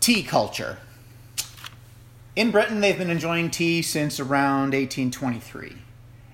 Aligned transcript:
tea 0.00 0.22
culture. 0.22 0.78
In 2.34 2.50
Britain, 2.50 2.80
they've 2.80 2.96
been 2.96 3.10
enjoying 3.10 3.50
tea 3.50 3.82
since 3.82 4.18
around 4.18 4.72
1823. 4.72 5.76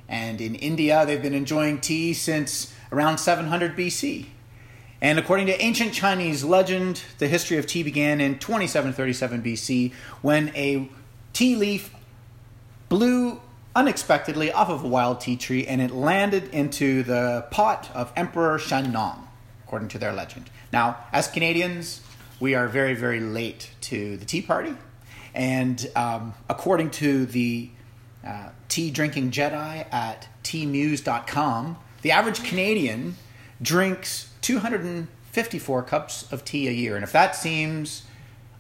And 0.08 0.40
in 0.40 0.54
India, 0.54 1.04
they've 1.04 1.20
been 1.20 1.34
enjoying 1.34 1.80
tea 1.80 2.14
since 2.14 2.72
around 2.92 3.18
700 3.18 3.76
BC. 3.76 4.26
And 5.00 5.18
according 5.18 5.46
to 5.46 5.60
ancient 5.60 5.92
Chinese 5.92 6.44
legend, 6.44 7.02
the 7.18 7.28
history 7.28 7.58
of 7.58 7.66
tea 7.66 7.82
began 7.82 8.20
in 8.20 8.38
2737 8.38 9.42
BC 9.42 9.92
when 10.22 10.48
a 10.54 10.88
tea 11.32 11.56
leaf 11.56 11.94
blew 12.88 13.40
unexpectedly 13.74 14.50
off 14.50 14.70
of 14.70 14.84
a 14.84 14.88
wild 14.88 15.20
tea 15.20 15.36
tree 15.36 15.66
and 15.66 15.82
it 15.82 15.90
landed 15.90 16.44
into 16.48 17.02
the 17.02 17.46
pot 17.50 17.90
of 17.94 18.10
Emperor 18.16 18.58
Shen 18.58 18.90
Nong, 18.90 19.28
according 19.64 19.88
to 19.88 19.98
their 19.98 20.12
legend. 20.12 20.48
Now, 20.72 20.96
as 21.12 21.28
Canadians, 21.28 22.00
we 22.40 22.54
are 22.54 22.68
very, 22.68 22.94
very 22.94 23.20
late 23.20 23.70
to 23.82 24.16
the 24.16 24.24
Tea 24.24 24.42
Party. 24.42 24.74
And 25.34 25.90
um, 25.96 26.34
according 26.48 26.90
to 26.92 27.26
the 27.26 27.70
uh, 28.26 28.50
tea 28.68 28.90
drinking 28.90 29.30
Jedi 29.30 29.92
at 29.92 30.28
teamuse.com, 30.42 31.76
the 32.02 32.10
average 32.10 32.42
Canadian 32.44 33.16
drinks 33.60 34.30
254 34.42 35.82
cups 35.82 36.30
of 36.32 36.44
tea 36.44 36.68
a 36.68 36.72
year. 36.72 36.94
And 36.94 37.04
if 37.04 37.12
that 37.12 37.34
seems 37.36 38.04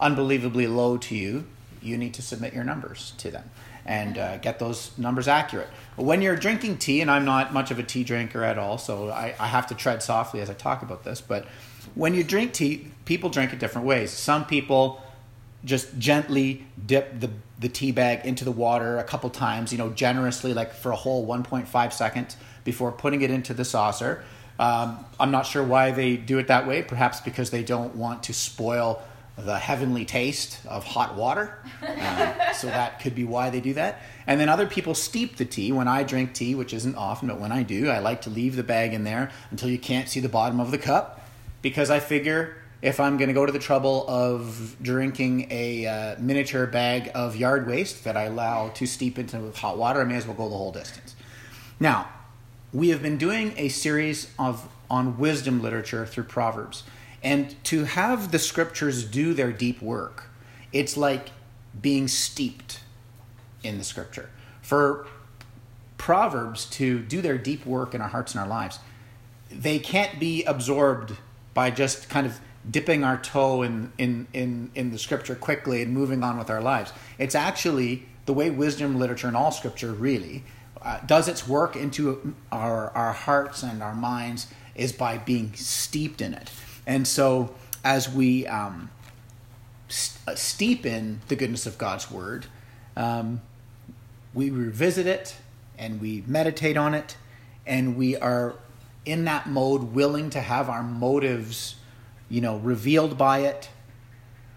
unbelievably 0.00 0.66
low 0.66 0.96
to 0.98 1.14
you, 1.14 1.46
you 1.82 1.96
need 1.96 2.14
to 2.14 2.22
submit 2.22 2.52
your 2.52 2.64
numbers 2.64 3.12
to 3.18 3.30
them 3.30 3.50
and 3.84 4.18
uh, 4.18 4.36
get 4.38 4.58
those 4.58 4.96
numbers 4.98 5.28
accurate. 5.28 5.68
When 5.94 6.20
you're 6.20 6.36
drinking 6.36 6.78
tea, 6.78 7.00
and 7.00 7.10
I'm 7.10 7.24
not 7.24 7.52
much 7.52 7.70
of 7.70 7.78
a 7.78 7.84
tea 7.84 8.02
drinker 8.02 8.42
at 8.42 8.58
all, 8.58 8.78
so 8.78 9.10
I, 9.10 9.34
I 9.38 9.46
have 9.46 9.68
to 9.68 9.74
tread 9.74 10.02
softly 10.02 10.40
as 10.40 10.50
I 10.50 10.54
talk 10.54 10.82
about 10.82 11.04
this, 11.04 11.20
but 11.20 11.46
when 11.94 12.14
you 12.14 12.24
drink 12.24 12.52
tea, 12.52 12.88
people 13.04 13.30
drink 13.30 13.52
it 13.52 13.58
different 13.58 13.86
ways. 13.86 14.10
Some 14.10 14.46
people 14.46 15.02
just 15.64 15.98
gently 15.98 16.64
dip 16.86 17.18
the, 17.18 17.30
the 17.58 17.68
tea 17.68 17.92
bag 17.92 18.24
into 18.24 18.44
the 18.44 18.52
water 18.52 18.98
a 18.98 19.04
couple 19.04 19.28
times, 19.30 19.72
you 19.72 19.78
know, 19.78 19.90
generously, 19.90 20.54
like 20.54 20.72
for 20.72 20.92
a 20.92 20.96
whole 20.96 21.26
1.5 21.26 21.92
seconds 21.92 22.36
before 22.64 22.92
putting 22.92 23.22
it 23.22 23.30
into 23.30 23.52
the 23.52 23.64
saucer. 23.64 24.22
Um, 24.58 25.04
I'm 25.20 25.30
not 25.30 25.46
sure 25.46 25.62
why 25.62 25.90
they 25.90 26.16
do 26.16 26.38
it 26.38 26.48
that 26.48 26.66
way, 26.66 26.82
perhaps 26.82 27.20
because 27.20 27.50
they 27.50 27.62
don't 27.62 27.94
want 27.96 28.22
to 28.24 28.32
spoil 28.32 29.02
the 29.36 29.58
heavenly 29.58 30.06
taste 30.06 30.60
of 30.66 30.84
hot 30.84 31.14
water. 31.14 31.58
Um, 31.82 32.32
so 32.54 32.68
that 32.68 33.00
could 33.00 33.14
be 33.14 33.24
why 33.24 33.50
they 33.50 33.60
do 33.60 33.74
that. 33.74 34.00
And 34.26 34.40
then 34.40 34.48
other 34.48 34.66
people 34.66 34.94
steep 34.94 35.36
the 35.36 35.44
tea. 35.44 35.72
When 35.72 35.88
I 35.88 36.04
drink 36.04 36.32
tea, 36.32 36.54
which 36.54 36.72
isn't 36.72 36.94
often, 36.94 37.28
but 37.28 37.38
when 37.38 37.52
I 37.52 37.62
do, 37.62 37.90
I 37.90 37.98
like 37.98 38.22
to 38.22 38.30
leave 38.30 38.56
the 38.56 38.62
bag 38.62 38.94
in 38.94 39.04
there 39.04 39.30
until 39.50 39.68
you 39.68 39.78
can't 39.78 40.08
see 40.08 40.20
the 40.20 40.28
bottom 40.28 40.58
of 40.58 40.70
the 40.70 40.78
cup 40.78 41.25
because 41.66 41.90
I 41.90 41.98
figure 41.98 42.54
if 42.80 43.00
I'm 43.00 43.16
going 43.16 43.26
to 43.26 43.34
go 43.34 43.44
to 43.44 43.50
the 43.50 43.58
trouble 43.58 44.06
of 44.06 44.76
drinking 44.80 45.48
a 45.50 45.84
uh, 45.84 46.16
miniature 46.20 46.64
bag 46.64 47.10
of 47.12 47.34
yard 47.34 47.66
waste 47.66 48.04
that 48.04 48.16
I 48.16 48.26
allow 48.26 48.68
to 48.68 48.86
steep 48.86 49.18
into 49.18 49.50
hot 49.50 49.76
water, 49.76 50.00
I 50.00 50.04
may 50.04 50.14
as 50.14 50.28
well 50.28 50.36
go 50.36 50.48
the 50.48 50.56
whole 50.56 50.70
distance. 50.70 51.16
Now, 51.80 52.08
we 52.72 52.90
have 52.90 53.02
been 53.02 53.18
doing 53.18 53.52
a 53.56 53.66
series 53.66 54.32
of 54.38 54.68
on 54.88 55.18
wisdom 55.18 55.60
literature 55.60 56.06
through 56.06 56.22
Proverbs. 56.22 56.84
And 57.20 57.56
to 57.64 57.82
have 57.82 58.30
the 58.30 58.38
scriptures 58.38 59.02
do 59.02 59.34
their 59.34 59.50
deep 59.50 59.82
work, 59.82 60.28
it's 60.72 60.96
like 60.96 61.30
being 61.82 62.06
steeped 62.06 62.78
in 63.64 63.78
the 63.78 63.84
scripture. 63.84 64.30
For 64.62 65.08
Proverbs 65.98 66.66
to 66.66 67.00
do 67.00 67.20
their 67.20 67.38
deep 67.38 67.66
work 67.66 67.92
in 67.92 68.00
our 68.00 68.10
hearts 68.10 68.36
and 68.36 68.40
our 68.40 68.48
lives, 68.48 68.78
they 69.50 69.80
can't 69.80 70.20
be 70.20 70.44
absorbed 70.44 71.16
by 71.56 71.70
just 71.70 72.10
kind 72.10 72.26
of 72.26 72.38
dipping 72.70 73.02
our 73.02 73.16
toe 73.16 73.62
in, 73.62 73.90
in, 73.96 74.26
in, 74.34 74.70
in 74.74 74.90
the 74.90 74.98
scripture 74.98 75.34
quickly 75.34 75.80
and 75.80 75.90
moving 75.90 76.22
on 76.22 76.36
with 76.36 76.50
our 76.50 76.60
lives. 76.60 76.92
It's 77.18 77.34
actually 77.34 78.04
the 78.26 78.34
way 78.34 78.50
wisdom 78.50 78.98
literature 78.98 79.26
and 79.26 79.34
all 79.34 79.50
scripture 79.50 79.92
really 79.92 80.44
uh, 80.82 81.00
does 81.06 81.28
its 81.28 81.48
work 81.48 81.74
into 81.74 82.34
our, 82.52 82.90
our 82.90 83.14
hearts 83.14 83.62
and 83.62 83.82
our 83.82 83.94
minds 83.94 84.48
is 84.74 84.92
by 84.92 85.16
being 85.16 85.54
steeped 85.54 86.20
in 86.20 86.34
it. 86.34 86.50
And 86.86 87.08
so, 87.08 87.54
as 87.82 88.06
we 88.06 88.46
um, 88.46 88.90
st- 89.88 90.28
uh, 90.28 90.34
steep 90.34 90.84
in 90.84 91.22
the 91.28 91.36
goodness 91.36 91.64
of 91.64 91.78
God's 91.78 92.10
Word, 92.10 92.46
um, 92.98 93.40
we 94.34 94.50
revisit 94.50 95.06
it 95.06 95.36
and 95.78 96.02
we 96.02 96.22
meditate 96.26 96.76
on 96.76 96.92
it, 96.92 97.16
and 97.66 97.96
we 97.96 98.14
are 98.16 98.56
in 99.06 99.24
that 99.24 99.48
mode 99.48 99.94
willing 99.94 100.28
to 100.30 100.40
have 100.40 100.68
our 100.68 100.82
motives, 100.82 101.76
you 102.28 102.40
know, 102.40 102.58
revealed 102.58 103.16
by 103.16 103.38
it. 103.40 103.70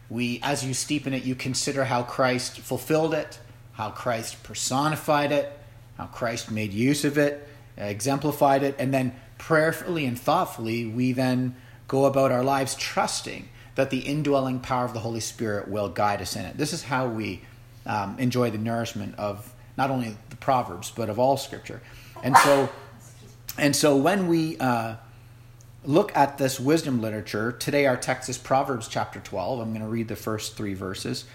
We, 0.10 0.40
as 0.44 0.66
you 0.66 0.74
steep 0.74 1.08
in 1.08 1.14
it, 1.14 1.24
you 1.24 1.36
consider 1.36 1.86
how 1.86 2.04
Christ 2.04 2.60
fulfilled 2.60 3.14
it, 3.14 3.40
how 3.74 3.92
Christ 3.92 4.44
personified 4.44 5.32
it, 5.32 5.58
how 5.98 6.08
Christ 6.08 6.52
made 6.52 6.74
use 6.74 7.06
of 7.06 7.18
it, 7.18 7.48
exemplified 7.78 8.64
it, 8.64 8.76
and 8.80 8.94
then 8.94 9.14
prayerfully 9.38 10.06
and 10.06 10.20
thoughtfully, 10.20 10.86
we 10.86 11.12
then 11.12 11.56
go 11.88 12.06
about 12.06 12.32
our 12.32 12.44
lives 12.44 12.76
trusting 12.76 13.50
that 13.76 13.90
the 13.90 14.00
indwelling 14.00 14.60
power 14.60 14.84
of 14.84 14.94
the 14.94 15.00
Holy 15.00 15.20
Spirit 15.20 15.68
will 15.68 15.90
guide 15.90 16.22
us 16.22 16.36
in 16.36 16.46
it. 16.46 16.58
This 16.58 16.74
is 16.74 16.84
how 16.84 17.08
we 17.08 17.42
um, 17.86 18.18
enjoy 18.20 18.52
the 18.52 18.58
nourishment 18.58 19.16
of 19.18 19.54
not 19.78 19.90
only 19.90 20.18
the 20.30 20.36
Proverbs 20.36 20.92
but 20.92 21.10
of 21.10 21.18
all 21.18 21.38
Scripture. 21.38 21.82
And 22.22 22.36
so, 22.38 22.70
and 23.60 23.76
so 23.76 23.96
when 23.96 24.28
we 24.28 24.58
uh, 24.58 24.96
look 25.84 26.16
at 26.16 26.38
this 26.38 26.60
wisdom 26.60 27.02
literature 27.02 27.52
today, 27.52 27.86
our 27.86 27.98
text 27.98 28.30
is 28.30 28.38
Proverbs 28.38 28.88
chapter 28.88 29.20
twelve. 29.20 29.60
I'm 29.60 29.70
going 29.70 29.82
to 29.82 29.88
read 29.88 30.08
the 30.08 30.16
first 30.16 30.56
three 30.56 30.74
verses. 30.74 31.26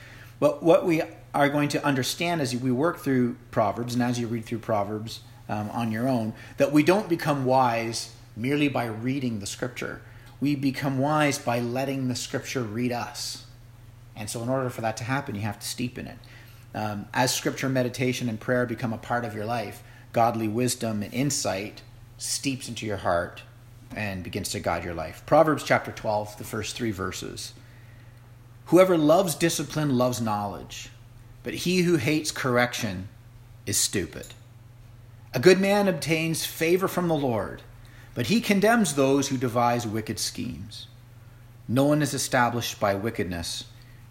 But 0.41 0.63
what 0.63 0.85
we 0.85 1.03
are 1.33 1.49
going 1.49 1.69
to 1.71 1.85
understand 1.85 2.41
as 2.41 2.55
we 2.55 2.71
work 2.71 2.99
through 2.99 3.37
Proverbs 3.51 3.95
and 3.95 4.03
as 4.03 4.19
you 4.19 4.27
read 4.27 4.45
through 4.45 4.59
Proverbs 4.59 5.21
um, 5.49 5.71
on 5.71 5.93
your 5.93 6.09
own, 6.09 6.33
that 6.57 6.73
we 6.73 6.83
don't 6.83 7.09
become 7.09 7.45
wise 7.45 8.15
merely 8.37 8.69
by 8.69 8.87
reading 8.87 9.39
the 9.39 9.47
Scripture 9.47 10.01
we 10.45 10.55
become 10.55 10.99
wise 10.99 11.39
by 11.39 11.59
letting 11.59 12.09
the 12.09 12.15
scripture 12.15 12.63
read 12.63 12.93
us. 12.93 13.47
And 14.15 14.29
so, 14.29 14.43
in 14.43 14.51
order 14.51 14.69
for 14.69 14.83
that 14.83 14.97
to 14.99 15.05
happen, 15.05 15.35
you 15.35 15.41
have 15.41 15.59
to 15.59 15.67
steep 15.67 15.99
in 15.99 16.07
it. 16.07 16.19
Um, 16.75 17.07
as 17.15 17.33
scripture 17.35 17.71
meditation 17.71 18.29
and 18.29 18.39
prayer 18.39 18.67
become 18.67 18.93
a 18.93 18.99
part 18.99 19.25
of 19.25 19.35
your 19.35 19.47
life, 19.47 19.83
godly 20.13 20.47
wisdom 20.47 21.03
and 21.03 21.15
insight 21.15 21.81
steeps 22.19 22.69
into 22.69 22.87
your 22.87 22.99
heart 22.99 23.43
and 23.95 24.25
begins 24.25 24.49
to 24.51 24.61
guide 24.61 24.85
your 24.85 24.95
life. 24.95 25.23
Proverbs 25.27 25.63
chapter 25.63 25.93
12, 25.93 26.39
the 26.39 26.45
first 26.45 26.77
three 26.77 26.91
verses. 26.91 27.53
Whoever 28.67 28.97
loves 28.97 29.35
discipline 29.35 29.97
loves 29.97 30.21
knowledge, 30.21 30.91
but 31.43 31.55
he 31.55 31.83
who 31.83 31.97
hates 31.97 32.31
correction 32.31 33.09
is 33.67 33.77
stupid. 33.77 34.27
A 35.33 35.41
good 35.41 35.61
man 35.61 35.89
obtains 35.89 36.45
favor 36.45 36.89
from 36.89 37.09
the 37.09 37.15
Lord 37.15 37.63
but 38.15 38.29
he 38.29 38.41
condemns 38.41 38.95
those 38.95 39.29
who 39.29 39.37
devise 39.37 39.87
wicked 39.87 40.19
schemes. 40.19 40.87
No 41.67 41.85
one 41.85 42.01
is 42.01 42.15
established 42.15 42.79
by 42.79 42.95
wickedness, 42.95 43.65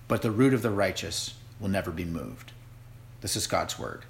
but 0.07 0.21
the 0.21 0.31
root 0.31 0.53
of 0.53 0.61
the 0.61 0.69
righteous 0.69 1.35
will 1.59 1.69
never 1.69 1.91
be 1.91 2.03
moved. 2.03 2.51
This 3.21 3.35
is 3.37 3.47
God's 3.47 3.79
word. 3.79 4.05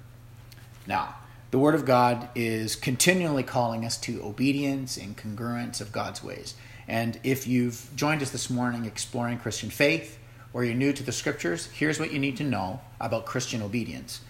Now, 0.86 1.14
the 1.54 1.60
word 1.60 1.76
of 1.76 1.84
God 1.84 2.28
is 2.34 2.74
continually 2.74 3.44
calling 3.44 3.84
us 3.84 3.96
to 3.98 4.20
obedience 4.24 4.96
and 4.96 5.16
congruence 5.16 5.80
of 5.80 5.92
God's 5.92 6.20
ways. 6.20 6.54
And 6.88 7.20
if 7.22 7.46
you've 7.46 7.88
joined 7.94 8.22
us 8.22 8.30
this 8.30 8.50
morning 8.50 8.86
exploring 8.86 9.38
Christian 9.38 9.70
faith, 9.70 10.18
or 10.52 10.64
you're 10.64 10.74
new 10.74 10.92
to 10.92 11.04
the 11.04 11.12
scriptures, 11.12 11.66
here's 11.66 12.00
what 12.00 12.12
you 12.12 12.18
need 12.18 12.36
to 12.38 12.42
know 12.42 12.80
about 13.00 13.24
Christian 13.24 13.62
obedience. 13.62 14.20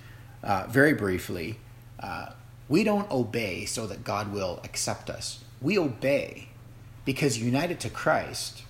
Uh, 0.43 0.67
very 0.69 0.93
briefly, 0.93 1.59
uh, 1.99 2.33
we 2.69 2.85
don't 2.85 3.11
obey 3.11 3.65
so 3.65 3.87
that 3.87 4.05
God 4.05 4.31
will 4.31 4.61
accept 4.63 5.09
us 5.09 5.45
we 5.63 5.79
obey 5.79 6.49
because 7.07 7.39
united 7.39 7.81
to 7.81 7.89
Christ, 7.89 8.65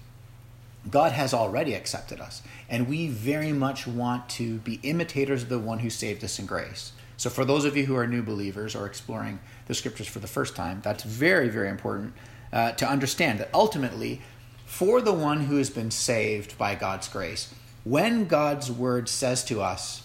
God 0.89 1.11
has 1.11 1.35
already 1.35 1.75
accepted 1.75 2.21
us. 2.21 2.41
And 2.71 2.89
we 2.89 3.09
very 3.09 3.53
much 3.53 3.85
want 3.85 4.29
to 4.31 4.59
be 4.59 4.79
imitators 4.85 5.43
of 5.43 5.49
the 5.49 5.59
one 5.59 5.81
who 5.81 5.91
saved 5.91 6.23
us 6.23 6.39
in 6.39 6.47
grace. 6.47 6.93
So, 7.17 7.31
for 7.31 7.45
those 7.45 7.65
of 7.65 7.77
you 7.77 7.87
who 7.87 7.97
are 7.97 8.07
new 8.07 8.23
believers 8.23 8.75
or 8.75 8.87
exploring 8.87 9.39
the 9.67 9.75
scriptures 9.75 10.07
for 10.07 10.19
the 10.19 10.27
first 10.27 10.57
time, 10.57 10.81
that's 10.83 11.05
very, 11.05 11.49
very 11.49 11.69
important 11.69 12.15
uh, 12.53 12.73
to 12.73 12.89
understand 12.89 13.41
that 13.41 13.51
ultimately, 13.55 14.21
for 14.67 15.01
the 15.01 15.13
one 15.13 15.43
who 15.43 15.57
has 15.57 15.71
been 15.71 15.91
saved 15.91 16.59
by 16.59 16.75
God's 16.75 17.09
grace, 17.09 17.55
when 17.85 18.27
God's 18.27 18.73
word 18.73 19.09
says 19.09 19.45
to 19.45 19.61
us, 19.61 20.03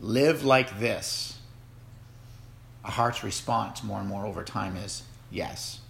live 0.00 0.44
like 0.44 0.78
this, 0.80 1.38
a 2.84 2.90
heart's 2.90 3.22
response 3.22 3.82
more 3.82 4.00
and 4.00 4.08
more 4.08 4.26
over 4.26 4.42
time 4.42 4.76
is 4.76 5.04
yes. 5.30 5.80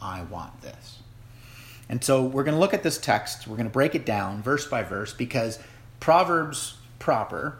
I 0.00 0.22
want 0.22 0.60
this. 0.60 0.98
And 1.88 2.04
so 2.04 2.22
we're 2.22 2.44
going 2.44 2.54
to 2.54 2.60
look 2.60 2.74
at 2.74 2.82
this 2.82 2.98
text. 2.98 3.46
We're 3.46 3.56
going 3.56 3.66
to 3.66 3.72
break 3.72 3.94
it 3.94 4.04
down 4.04 4.42
verse 4.42 4.66
by 4.66 4.82
verse 4.82 5.12
because 5.12 5.58
Proverbs 6.00 6.76
proper 6.98 7.58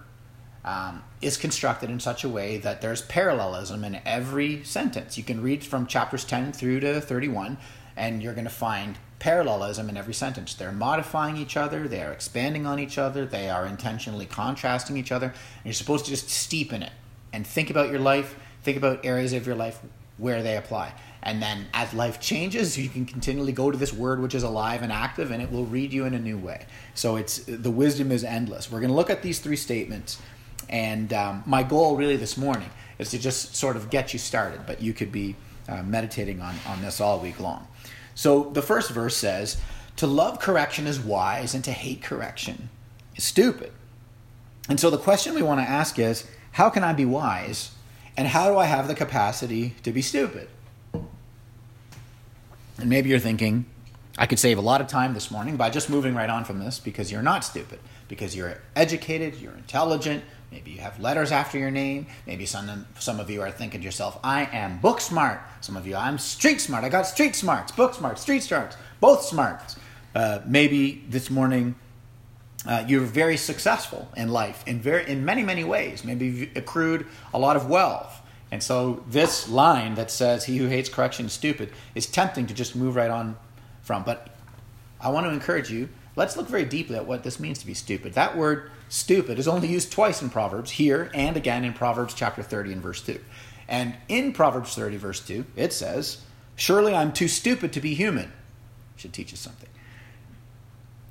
um, 0.64 1.02
is 1.24 1.36
constructed 1.36 1.90
in 1.90 2.00
such 2.00 2.24
a 2.24 2.28
way 2.28 2.58
that 2.58 2.80
there's 2.80 3.02
parallelism 3.02 3.84
in 3.84 4.00
every 4.04 4.62
sentence. 4.64 5.16
You 5.16 5.24
can 5.24 5.42
read 5.42 5.64
from 5.64 5.86
chapters 5.86 6.24
10 6.24 6.52
through 6.52 6.80
to 6.80 7.00
31, 7.00 7.56
and 7.96 8.22
you're 8.22 8.34
going 8.34 8.44
to 8.44 8.50
find 8.50 8.98
parallelism 9.18 9.88
in 9.88 9.96
every 9.96 10.12
sentence. 10.12 10.54
They're 10.54 10.70
modifying 10.70 11.36
each 11.36 11.56
other, 11.56 11.88
they 11.88 12.02
are 12.02 12.12
expanding 12.12 12.66
on 12.66 12.78
each 12.78 12.98
other, 12.98 13.24
they 13.24 13.48
are 13.48 13.64
intentionally 13.64 14.26
contrasting 14.26 14.96
each 14.96 15.12
other. 15.12 15.28
And 15.28 15.64
you're 15.64 15.72
supposed 15.72 16.04
to 16.04 16.10
just 16.10 16.28
steep 16.28 16.72
in 16.72 16.82
it 16.82 16.92
and 17.32 17.46
think 17.46 17.70
about 17.70 17.90
your 17.90 18.00
life, 18.00 18.38
think 18.62 18.76
about 18.76 19.04
areas 19.04 19.32
of 19.32 19.46
your 19.46 19.56
life 19.56 19.80
where 20.18 20.42
they 20.42 20.56
apply. 20.56 20.92
And 21.22 21.40
then 21.40 21.66
as 21.72 21.94
life 21.94 22.20
changes, 22.20 22.76
you 22.76 22.90
can 22.90 23.06
continually 23.06 23.52
go 23.52 23.70
to 23.70 23.78
this 23.78 23.94
word 23.94 24.20
which 24.20 24.34
is 24.34 24.42
alive 24.42 24.82
and 24.82 24.92
active 24.92 25.30
and 25.30 25.42
it 25.42 25.50
will 25.50 25.64
read 25.64 25.92
you 25.92 26.04
in 26.04 26.12
a 26.12 26.18
new 26.18 26.36
way. 26.36 26.66
So 26.94 27.16
it's 27.16 27.38
the 27.38 27.70
wisdom 27.70 28.12
is 28.12 28.24
endless. 28.24 28.70
We're 28.70 28.80
going 28.80 28.90
to 28.90 28.96
look 28.96 29.08
at 29.08 29.22
these 29.22 29.38
three 29.38 29.56
statements. 29.56 30.20
And 30.68 31.12
um, 31.12 31.42
my 31.46 31.62
goal 31.62 31.96
really 31.96 32.16
this 32.16 32.36
morning 32.36 32.70
is 32.98 33.10
to 33.10 33.18
just 33.18 33.56
sort 33.56 33.76
of 33.76 33.90
get 33.90 34.12
you 34.12 34.18
started, 34.18 34.66
but 34.66 34.80
you 34.82 34.92
could 34.92 35.12
be 35.12 35.36
uh, 35.68 35.82
meditating 35.82 36.40
on, 36.40 36.54
on 36.66 36.82
this 36.82 37.00
all 37.00 37.20
week 37.20 37.40
long. 37.40 37.66
So 38.14 38.50
the 38.50 38.62
first 38.62 38.90
verse 38.90 39.16
says, 39.16 39.60
To 39.96 40.06
love 40.06 40.38
correction 40.38 40.86
is 40.86 41.00
wise, 41.00 41.54
and 41.54 41.64
to 41.64 41.72
hate 41.72 42.02
correction 42.02 42.68
is 43.16 43.24
stupid. 43.24 43.72
And 44.68 44.78
so 44.80 44.90
the 44.90 44.98
question 44.98 45.34
we 45.34 45.42
want 45.42 45.60
to 45.60 45.68
ask 45.68 45.98
is, 45.98 46.26
How 46.52 46.70
can 46.70 46.84
I 46.84 46.92
be 46.92 47.04
wise? 47.04 47.72
And 48.16 48.28
how 48.28 48.48
do 48.48 48.58
I 48.58 48.66
have 48.66 48.86
the 48.86 48.94
capacity 48.94 49.74
to 49.82 49.90
be 49.90 50.00
stupid? 50.00 50.48
And 50.92 52.88
maybe 52.88 53.08
you're 53.08 53.18
thinking, 53.18 53.66
I 54.16 54.26
could 54.26 54.38
save 54.38 54.58
a 54.58 54.60
lot 54.60 54.80
of 54.80 54.86
time 54.86 55.14
this 55.14 55.30
morning 55.30 55.56
by 55.56 55.70
just 55.70 55.90
moving 55.90 56.14
right 56.14 56.30
on 56.30 56.44
from 56.44 56.60
this 56.60 56.78
because 56.78 57.10
you're 57.10 57.22
not 57.22 57.44
stupid, 57.44 57.80
because 58.06 58.36
you're 58.36 58.58
educated, 58.76 59.36
you're 59.36 59.54
intelligent, 59.54 60.22
maybe 60.54 60.70
you 60.70 60.78
have 60.78 61.00
letters 61.00 61.32
after 61.32 61.58
your 61.58 61.72
name, 61.72 62.06
maybe 62.28 62.46
some, 62.46 62.86
some 63.00 63.18
of 63.18 63.28
you 63.28 63.42
are 63.42 63.50
thinking 63.50 63.80
to 63.80 63.84
yourself, 63.84 64.20
I 64.22 64.44
am 64.52 64.78
book 64.78 65.00
smart. 65.00 65.40
Some 65.60 65.76
of 65.76 65.84
you, 65.84 65.96
I'm 65.96 66.16
street 66.16 66.60
smart. 66.60 66.84
I 66.84 66.88
got 66.88 67.08
street 67.08 67.34
smarts, 67.34 67.72
book 67.72 67.92
smart, 67.92 68.20
street 68.20 68.44
smarts, 68.44 68.76
both 69.00 69.24
smarts. 69.24 69.74
Uh, 70.14 70.38
maybe 70.46 71.04
this 71.08 71.28
morning 71.28 71.74
uh, 72.68 72.84
you're 72.86 73.00
very 73.00 73.36
successful 73.36 74.08
in 74.16 74.28
life 74.28 74.62
in 74.64 74.80
very 74.80 75.10
in 75.10 75.24
many 75.24 75.42
many 75.42 75.64
ways. 75.64 76.04
Maybe 76.04 76.26
you've 76.26 76.56
accrued 76.56 77.06
a 77.34 77.38
lot 77.38 77.56
of 77.56 77.68
wealth. 77.68 78.22
And 78.52 78.62
so 78.62 79.02
this 79.08 79.48
line 79.48 79.96
that 79.96 80.12
says 80.12 80.44
he 80.44 80.58
who 80.58 80.68
hates 80.68 80.88
correction 80.88 81.26
is 81.26 81.32
stupid 81.32 81.72
is 81.96 82.06
tempting 82.06 82.46
to 82.46 82.54
just 82.54 82.76
move 82.76 82.94
right 82.94 83.10
on 83.10 83.36
from. 83.82 84.04
But 84.04 84.28
I 85.00 85.08
want 85.08 85.26
to 85.26 85.30
encourage 85.30 85.68
you, 85.68 85.88
let's 86.16 86.36
look 86.36 86.48
very 86.48 86.64
deeply 86.64 86.96
at 86.96 87.06
what 87.06 87.22
this 87.22 87.40
means 87.40 87.58
to 87.58 87.66
be 87.66 87.74
stupid. 87.74 88.14
That 88.14 88.36
word 88.36 88.70
stupid 88.88 89.38
is 89.38 89.48
only 89.48 89.68
used 89.68 89.92
twice 89.92 90.22
in 90.22 90.30
Proverbs, 90.30 90.72
here 90.72 91.10
and 91.14 91.36
again 91.36 91.64
in 91.64 91.72
Proverbs 91.72 92.14
chapter 92.14 92.42
30 92.42 92.72
and 92.72 92.82
verse 92.82 93.00
2. 93.02 93.18
And 93.68 93.94
in 94.08 94.32
Proverbs 94.32 94.74
30 94.74 94.96
verse 94.96 95.20
2, 95.20 95.46
it 95.56 95.72
says, 95.72 96.18
"Surely 96.56 96.94
I'm 96.94 97.12
too 97.12 97.28
stupid 97.28 97.72
to 97.72 97.80
be 97.80 97.94
human." 97.94 98.32
Should 98.96 99.12
teach 99.12 99.32
us 99.32 99.40
something. 99.40 99.70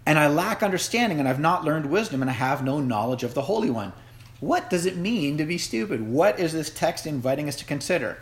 And 0.06 0.20
I 0.20 0.28
lack 0.28 0.62
understanding 0.62 1.20
and 1.20 1.28
I've 1.28 1.40
not 1.40 1.64
learned 1.64 1.88
wisdom 1.88 2.22
and 2.22 2.30
I 2.30 2.34
have 2.34 2.64
no 2.64 2.80
knowledge 2.80 3.24
of 3.24 3.34
the 3.34 3.44
Holy 3.44 3.70
One. 3.70 3.94
What 4.40 4.70
does 4.70 4.86
it 4.86 4.98
mean 4.98 5.38
to 5.38 5.46
be 5.46 5.58
stupid? 5.58 6.02
What 6.02 6.40
is 6.40 6.52
this 6.52 6.70
text 6.70 7.08
inviting 7.08 7.48
us 7.48 7.56
to 7.58 7.66
consider? 7.66 8.18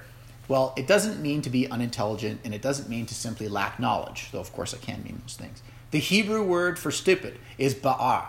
Well, 0.48 0.74
it 0.78 0.86
doesn't 0.86 1.20
mean 1.20 1.42
to 1.42 1.50
be 1.50 1.68
unintelligent 1.70 2.42
and 2.44 2.54
it 2.54 2.62
doesn't 2.62 2.90
mean 2.90 3.06
to 3.08 3.16
simply 3.16 3.48
lack 3.48 3.80
knowledge, 3.80 4.30
though 4.32 4.40
of 4.40 4.54
course 4.54 4.74
it 4.74 4.82
can 4.82 5.02
mean 5.04 5.20
those 5.24 5.36
things. 5.36 5.64
The 5.92 6.00
Hebrew 6.00 6.44
word 6.44 6.80
for 6.80 6.90
stupid 6.90 7.38
is 7.58 7.76
ba'ar. 7.76 8.26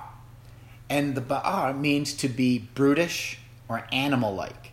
And 0.90 1.14
the 1.14 1.20
ba'ar 1.20 1.78
means 1.78 2.12
to 2.14 2.28
be 2.28 2.58
brutish 2.58 3.38
or 3.68 3.86
animal 3.92 4.34
like. 4.34 4.72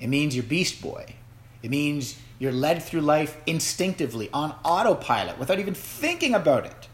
It 0.00 0.08
means 0.08 0.34
you're 0.34 0.44
beast 0.44 0.80
boy. 0.80 1.16
It 1.62 1.70
means 1.70 2.16
you're 2.38 2.52
led 2.52 2.82
through 2.82 3.00
life 3.00 3.38
instinctively, 3.46 4.30
on 4.32 4.54
autopilot, 4.64 5.38
without 5.38 5.58
even 5.58 5.74
thinking 5.74 6.34
about 6.34 6.66
it, 6.66 6.88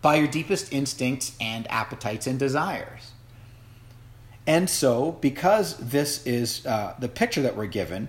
by 0.00 0.16
your 0.16 0.28
deepest 0.28 0.72
instincts 0.72 1.36
and 1.40 1.70
appetites 1.70 2.26
and 2.26 2.38
desires. 2.38 3.12
And 4.46 4.70
so, 4.70 5.12
because 5.20 5.76
this 5.76 6.24
is 6.24 6.64
uh, 6.64 6.94
the 6.98 7.08
picture 7.08 7.42
that 7.42 7.56
we're 7.56 7.66
given, 7.66 8.08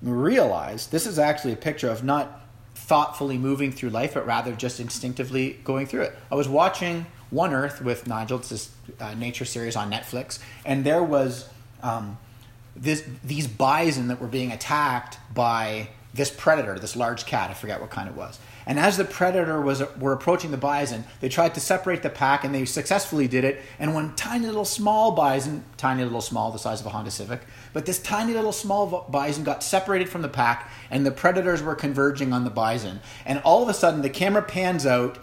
we 0.00 0.12
realize 0.12 0.86
this 0.86 1.06
is 1.06 1.18
actually 1.18 1.52
a 1.52 1.56
picture 1.56 1.90
of 1.90 2.04
not 2.04 2.43
thoughtfully 2.86 3.38
moving 3.38 3.72
through 3.72 3.88
life, 3.88 4.12
but 4.12 4.26
rather 4.26 4.52
just 4.52 4.78
instinctively 4.78 5.58
going 5.64 5.86
through 5.86 6.02
it. 6.02 6.18
I 6.30 6.34
was 6.34 6.48
watching 6.48 7.06
One 7.30 7.54
Earth 7.54 7.80
with 7.80 8.06
Nigel, 8.06 8.38
it's 8.38 8.50
this 8.50 8.70
uh, 9.00 9.14
nature 9.14 9.46
series 9.46 9.74
on 9.74 9.90
Netflix, 9.90 10.38
and 10.66 10.84
there 10.84 11.02
was 11.02 11.48
um, 11.82 12.18
this, 12.76 13.02
these 13.24 13.46
bison 13.46 14.08
that 14.08 14.20
were 14.20 14.28
being 14.28 14.52
attacked 14.52 15.18
by 15.32 15.88
this 16.12 16.30
predator, 16.30 16.78
this 16.78 16.94
large 16.94 17.24
cat, 17.24 17.50
I 17.50 17.54
forget 17.54 17.80
what 17.80 17.88
kind 17.88 18.06
it 18.06 18.14
was. 18.14 18.38
And 18.66 18.78
as 18.78 18.96
the 18.96 19.04
predator 19.04 19.60
was 19.60 19.82
were 19.98 20.12
approaching 20.12 20.50
the 20.50 20.56
bison, 20.56 21.04
they 21.20 21.28
tried 21.28 21.54
to 21.54 21.60
separate 21.60 22.02
the 22.02 22.10
pack, 22.10 22.44
and 22.44 22.54
they 22.54 22.64
successfully 22.64 23.28
did 23.28 23.44
it. 23.44 23.60
And 23.78 23.94
one 23.94 24.16
tiny 24.16 24.46
little 24.46 24.64
small 24.64 25.12
bison, 25.12 25.64
tiny 25.76 26.02
little 26.02 26.22
small, 26.22 26.50
the 26.50 26.58
size 26.58 26.80
of 26.80 26.86
a 26.86 26.90
Honda 26.90 27.10
Civic, 27.10 27.42
but 27.72 27.84
this 27.84 28.00
tiny 28.00 28.32
little 28.32 28.52
small 28.52 29.06
bison 29.10 29.44
got 29.44 29.62
separated 29.62 30.08
from 30.08 30.22
the 30.22 30.28
pack, 30.28 30.70
and 30.90 31.04
the 31.04 31.10
predators 31.10 31.62
were 31.62 31.74
converging 31.74 32.32
on 32.32 32.44
the 32.44 32.50
bison. 32.50 33.00
And 33.26 33.40
all 33.44 33.62
of 33.62 33.68
a 33.68 33.74
sudden, 33.74 34.02
the 34.02 34.10
camera 34.10 34.42
pans 34.42 34.86
out, 34.86 35.18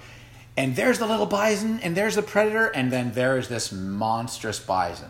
and 0.55 0.75
there's 0.75 0.99
the 0.99 1.07
little 1.07 1.25
bison, 1.25 1.79
and 1.81 1.97
there's 1.97 2.15
the 2.15 2.21
predator, 2.21 2.67
and 2.67 2.91
then 2.91 3.13
there's 3.13 3.47
this 3.47 3.71
monstrous 3.71 4.59
bison. 4.59 5.09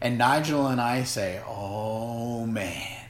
And 0.00 0.18
Nigel 0.18 0.66
and 0.66 0.80
I 0.80 1.04
say, 1.04 1.40
"Oh 1.46 2.44
man, 2.44 3.06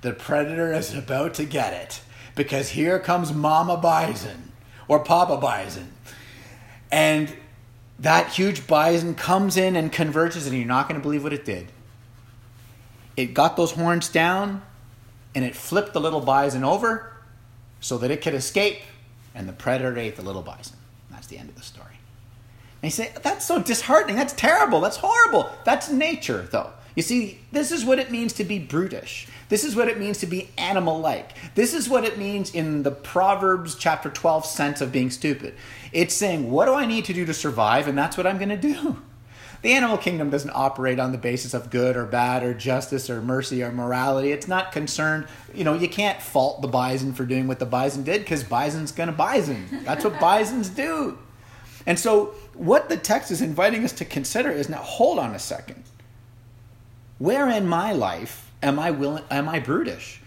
the 0.00 0.12
predator 0.12 0.72
is 0.72 0.92
about 0.92 1.34
to 1.34 1.44
get 1.44 1.72
it." 1.72 2.00
Because 2.34 2.70
here 2.70 2.98
comes 2.98 3.32
Mama 3.32 3.76
Bison 3.76 4.52
or 4.88 5.00
Papa 5.00 5.36
Bison. 5.36 5.92
And 6.90 7.34
that 7.98 8.28
huge 8.30 8.66
bison 8.66 9.14
comes 9.14 9.56
in 9.56 9.76
and 9.76 9.92
converges, 9.92 10.46
and 10.46 10.56
you're 10.56 10.66
not 10.66 10.88
going 10.88 11.00
to 11.00 11.02
believe 11.02 11.22
what 11.22 11.32
it 11.32 11.44
did. 11.44 11.70
It 13.16 13.34
got 13.34 13.56
those 13.56 13.72
horns 13.72 14.08
down 14.08 14.62
and 15.34 15.44
it 15.44 15.54
flipped 15.54 15.92
the 15.92 16.00
little 16.00 16.20
bison 16.20 16.64
over 16.64 17.12
so 17.80 17.98
that 17.98 18.10
it 18.10 18.22
could 18.22 18.34
escape, 18.34 18.80
and 19.34 19.48
the 19.48 19.52
predator 19.52 19.98
ate 19.98 20.16
the 20.16 20.22
little 20.22 20.42
bison. 20.42 20.76
That's 21.10 21.26
the 21.26 21.38
end 21.38 21.48
of 21.48 21.56
the 21.56 21.62
story. 21.62 21.86
And 22.82 22.84
you 22.84 22.90
say, 22.90 23.12
that's 23.22 23.46
so 23.46 23.62
disheartening. 23.62 24.16
That's 24.16 24.32
terrible. 24.32 24.80
That's 24.80 24.98
horrible. 24.98 25.50
That's 25.64 25.90
nature, 25.90 26.48
though. 26.50 26.70
You 26.94 27.02
see, 27.02 27.40
this 27.52 27.72
is 27.72 27.84
what 27.84 27.98
it 27.98 28.10
means 28.10 28.32
to 28.34 28.44
be 28.44 28.58
brutish. 28.58 29.26
This 29.48 29.64
is 29.64 29.74
what 29.74 29.88
it 29.88 29.98
means 29.98 30.18
to 30.18 30.26
be 30.26 30.50
animal 30.58 31.00
like. 31.00 31.32
This 31.54 31.74
is 31.74 31.88
what 31.88 32.04
it 32.04 32.18
means 32.18 32.54
in 32.54 32.82
the 32.82 32.90
Proverbs 32.90 33.74
chapter 33.74 34.10
12 34.10 34.44
sense 34.44 34.80
of 34.80 34.92
being 34.92 35.10
stupid. 35.10 35.54
It's 35.92 36.14
saying, 36.14 36.50
what 36.50 36.66
do 36.66 36.74
I 36.74 36.86
need 36.86 37.04
to 37.06 37.14
do 37.14 37.24
to 37.24 37.34
survive? 37.34 37.88
And 37.88 37.96
that's 37.96 38.16
what 38.16 38.26
I'm 38.26 38.38
going 38.38 38.50
to 38.50 38.56
do. 38.56 39.02
The 39.62 39.74
animal 39.74 39.96
kingdom 39.96 40.28
doesn't 40.28 40.50
operate 40.50 40.98
on 40.98 41.12
the 41.12 41.18
basis 41.18 41.54
of 41.54 41.70
good 41.70 41.96
or 41.96 42.04
bad 42.04 42.42
or 42.42 42.52
justice 42.52 43.08
or 43.08 43.22
mercy 43.22 43.62
or 43.62 43.70
morality. 43.70 44.32
It's 44.32 44.48
not 44.48 44.72
concerned, 44.72 45.28
you 45.54 45.62
know, 45.62 45.74
you 45.74 45.88
can't 45.88 46.20
fault 46.20 46.62
the 46.62 46.68
bison 46.68 47.14
for 47.14 47.24
doing 47.24 47.46
what 47.46 47.60
the 47.60 47.66
bison 47.66 48.02
did 48.02 48.22
because 48.22 48.42
bison's 48.42 48.90
going 48.90 49.08
to 49.08 49.14
bison. 49.14 49.82
That's 49.84 50.02
what 50.02 50.18
bisons 50.18 50.68
do. 50.68 51.16
And 51.86 51.98
so, 51.98 52.34
what 52.54 52.88
the 52.88 52.96
text 52.96 53.30
is 53.30 53.40
inviting 53.40 53.84
us 53.84 53.92
to 53.92 54.04
consider 54.04 54.50
is 54.50 54.68
now, 54.68 54.78
hold 54.78 55.18
on 55.18 55.34
a 55.34 55.38
second. 55.38 55.84
Where 57.22 57.48
in 57.48 57.68
my 57.68 57.92
life 57.92 58.50
am 58.64 58.80
I 58.80 58.90
willing 58.90 59.22
am 59.30 59.48
I 59.48 59.60
brutish? 59.60 60.20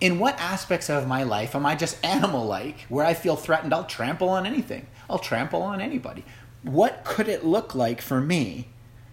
In 0.00 0.18
what 0.18 0.36
aspects 0.40 0.90
of 0.90 1.06
my 1.06 1.22
life 1.22 1.54
am 1.54 1.64
I 1.64 1.76
just 1.76 2.04
animal 2.04 2.44
like 2.44 2.80
where 2.88 3.06
I 3.06 3.14
feel 3.14 3.36
threatened 3.36 3.72
I'll 3.72 3.84
trample 3.84 4.28
on 4.30 4.44
anything. 4.44 4.88
I'll 5.08 5.20
trample 5.20 5.62
on 5.62 5.80
anybody. 5.80 6.24
What 6.64 7.04
could 7.04 7.28
it 7.28 7.44
look 7.44 7.76
like 7.76 8.00
for 8.00 8.20
me 8.20 8.66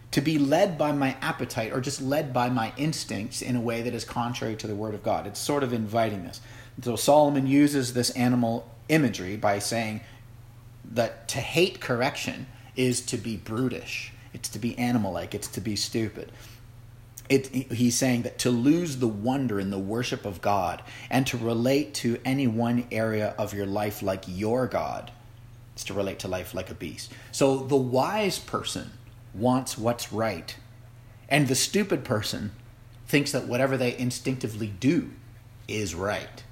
to 0.10 0.22
be 0.22 0.40
led 0.40 0.76
by 0.76 0.92
my 0.92 1.16
appetite 1.22 1.72
or 1.72 1.82
just 1.82 2.02
led 2.02 2.34
by 2.34 2.50
my 2.50 2.74
instincts 2.78 3.44
in 3.44 3.56
a 3.56 3.62
way 3.62 3.84
that 3.84 3.94
is 3.94 4.06
contrary 4.06 4.56
to 4.56 4.66
the 4.66 4.74
word 4.74 4.96
of 4.96 5.04
God? 5.04 5.28
It's 5.28 5.40
sort 5.40 5.62
of 5.62 5.72
inviting 5.72 6.24
this. 6.24 6.42
So 6.82 6.96
Solomon 6.96 7.46
uses 7.46 7.94
this 7.94 8.10
animal 8.18 8.68
imagery 8.90 9.38
by 9.38 9.60
saying 9.60 10.02
that 10.84 11.28
to 11.28 11.38
hate 11.38 11.80
correction 11.80 12.48
is 12.76 13.02
to 13.02 13.18
be 13.18 13.38
brutish. 13.38 14.14
It's 14.34 14.50
to 14.50 14.58
be 14.58 14.76
animal 14.80 15.14
like, 15.14 15.36
it's 15.36 15.48
to 15.50 15.62
be 15.62 15.76
stupid 15.76 16.32
it, 17.30 17.48
he's 17.48 17.96
saying 17.96 18.24
that 18.24 18.38
to 18.40 18.50
lose 18.50 18.98
the 18.98 19.08
wonder 19.08 19.60
in 19.60 19.70
the 19.70 19.80
worship 19.80 20.26
of 20.26 20.42
God 20.42 20.84
and 21.10 21.26
to 21.28 21.38
relate 21.38 21.94
to 21.96 22.20
any 22.26 22.48
one 22.48 22.86
area 22.92 23.34
of 23.38 23.54
your 23.54 23.66
life 23.66 24.04
like 24.04 24.26
your 24.28 24.68
God 24.68 25.12
is 25.76 25.84
to 25.86 25.94
relate 25.94 26.20
to 26.20 26.28
life 26.28 26.54
like 26.54 26.70
a 26.70 26.76
beast. 26.76 27.12
So 27.32 27.58
the 27.58 27.78
wise 27.78 28.40
person 28.40 28.92
wants 29.34 29.78
what's 29.78 30.12
right, 30.12 30.56
and 31.30 31.48
the 31.48 31.56
stupid 31.56 32.04
person 32.04 32.52
thinks 33.08 33.32
that 33.32 33.48
whatever 33.48 33.78
they 33.78 33.98
instinctively 33.98 34.68
do 34.68 35.12
is 35.68 35.96
right. 35.96 36.44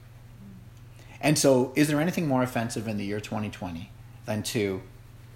And 1.19 1.37
so, 1.37 1.71
is 1.75 1.87
there 1.87 2.01
anything 2.01 2.27
more 2.27 2.41
offensive 2.41 2.87
in 2.87 2.97
the 2.97 3.05
year 3.05 3.19
2020 3.19 3.91
than 4.25 4.41
to 4.43 4.81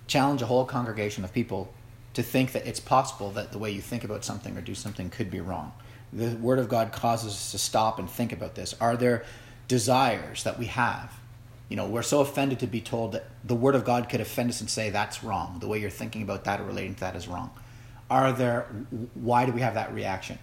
challenge 0.08 0.42
a 0.42 0.48
whole 0.48 0.65
congregation 0.65 1.24
of 1.24 1.32
people 1.32 1.74
to 2.16 2.24
think 2.24 2.52
that 2.54 2.66
it's 2.66 2.80
possible 2.80 3.32
that 3.32 3.52
the 3.52 3.58
way 3.58 3.72
you 3.72 3.82
think 3.82 4.04
about 4.04 4.26
something 4.26 4.58
or 4.58 4.62
do 4.62 4.76
something 4.76 5.10
could 5.10 5.30
be 5.30 5.40
wrong. 5.40 5.72
The 6.12 6.36
Word 6.38 6.60
of 6.60 6.68
God 6.70 6.92
causes 6.92 7.34
us 7.34 7.52
to 7.52 7.58
stop 7.58 8.00
and 8.00 8.10
think 8.10 8.32
about 8.32 8.56
this. 8.56 8.74
Are 8.82 8.98
there 8.98 9.24
desires 9.68 10.44
that 10.44 10.58
we 10.60 10.66
have 10.66 11.12
You 11.70 11.76
know, 11.76 11.88
we're 11.88 12.04
so 12.04 12.22
offended 12.22 12.60
to 12.60 12.68
be 12.68 12.82
told 12.82 13.14
that 13.14 13.26
the 13.44 13.56
Word 13.56 13.76
of 13.76 13.84
God 13.84 14.08
could 14.08 14.22
offend 14.22 14.50
us 14.50 14.62
and 14.62 14.70
say 14.70 14.92
that's 14.92 15.24
wrong. 15.24 15.58
The 15.60 15.68
way 15.68 15.80
you're 15.80 15.90
thinking 15.90 16.22
about 16.22 16.44
that 16.44 16.62
or 16.62 16.64
relating 16.64 16.94
to 16.96 17.00
that 17.02 17.16
is 17.16 17.28
wrong. 17.28 17.52
Are 18.10 18.32
there? 18.32 18.68
Why 19.16 19.46
do 19.46 19.52
we 19.52 19.62
have 19.62 19.74
that 19.74 19.94
reaction? 19.94 20.38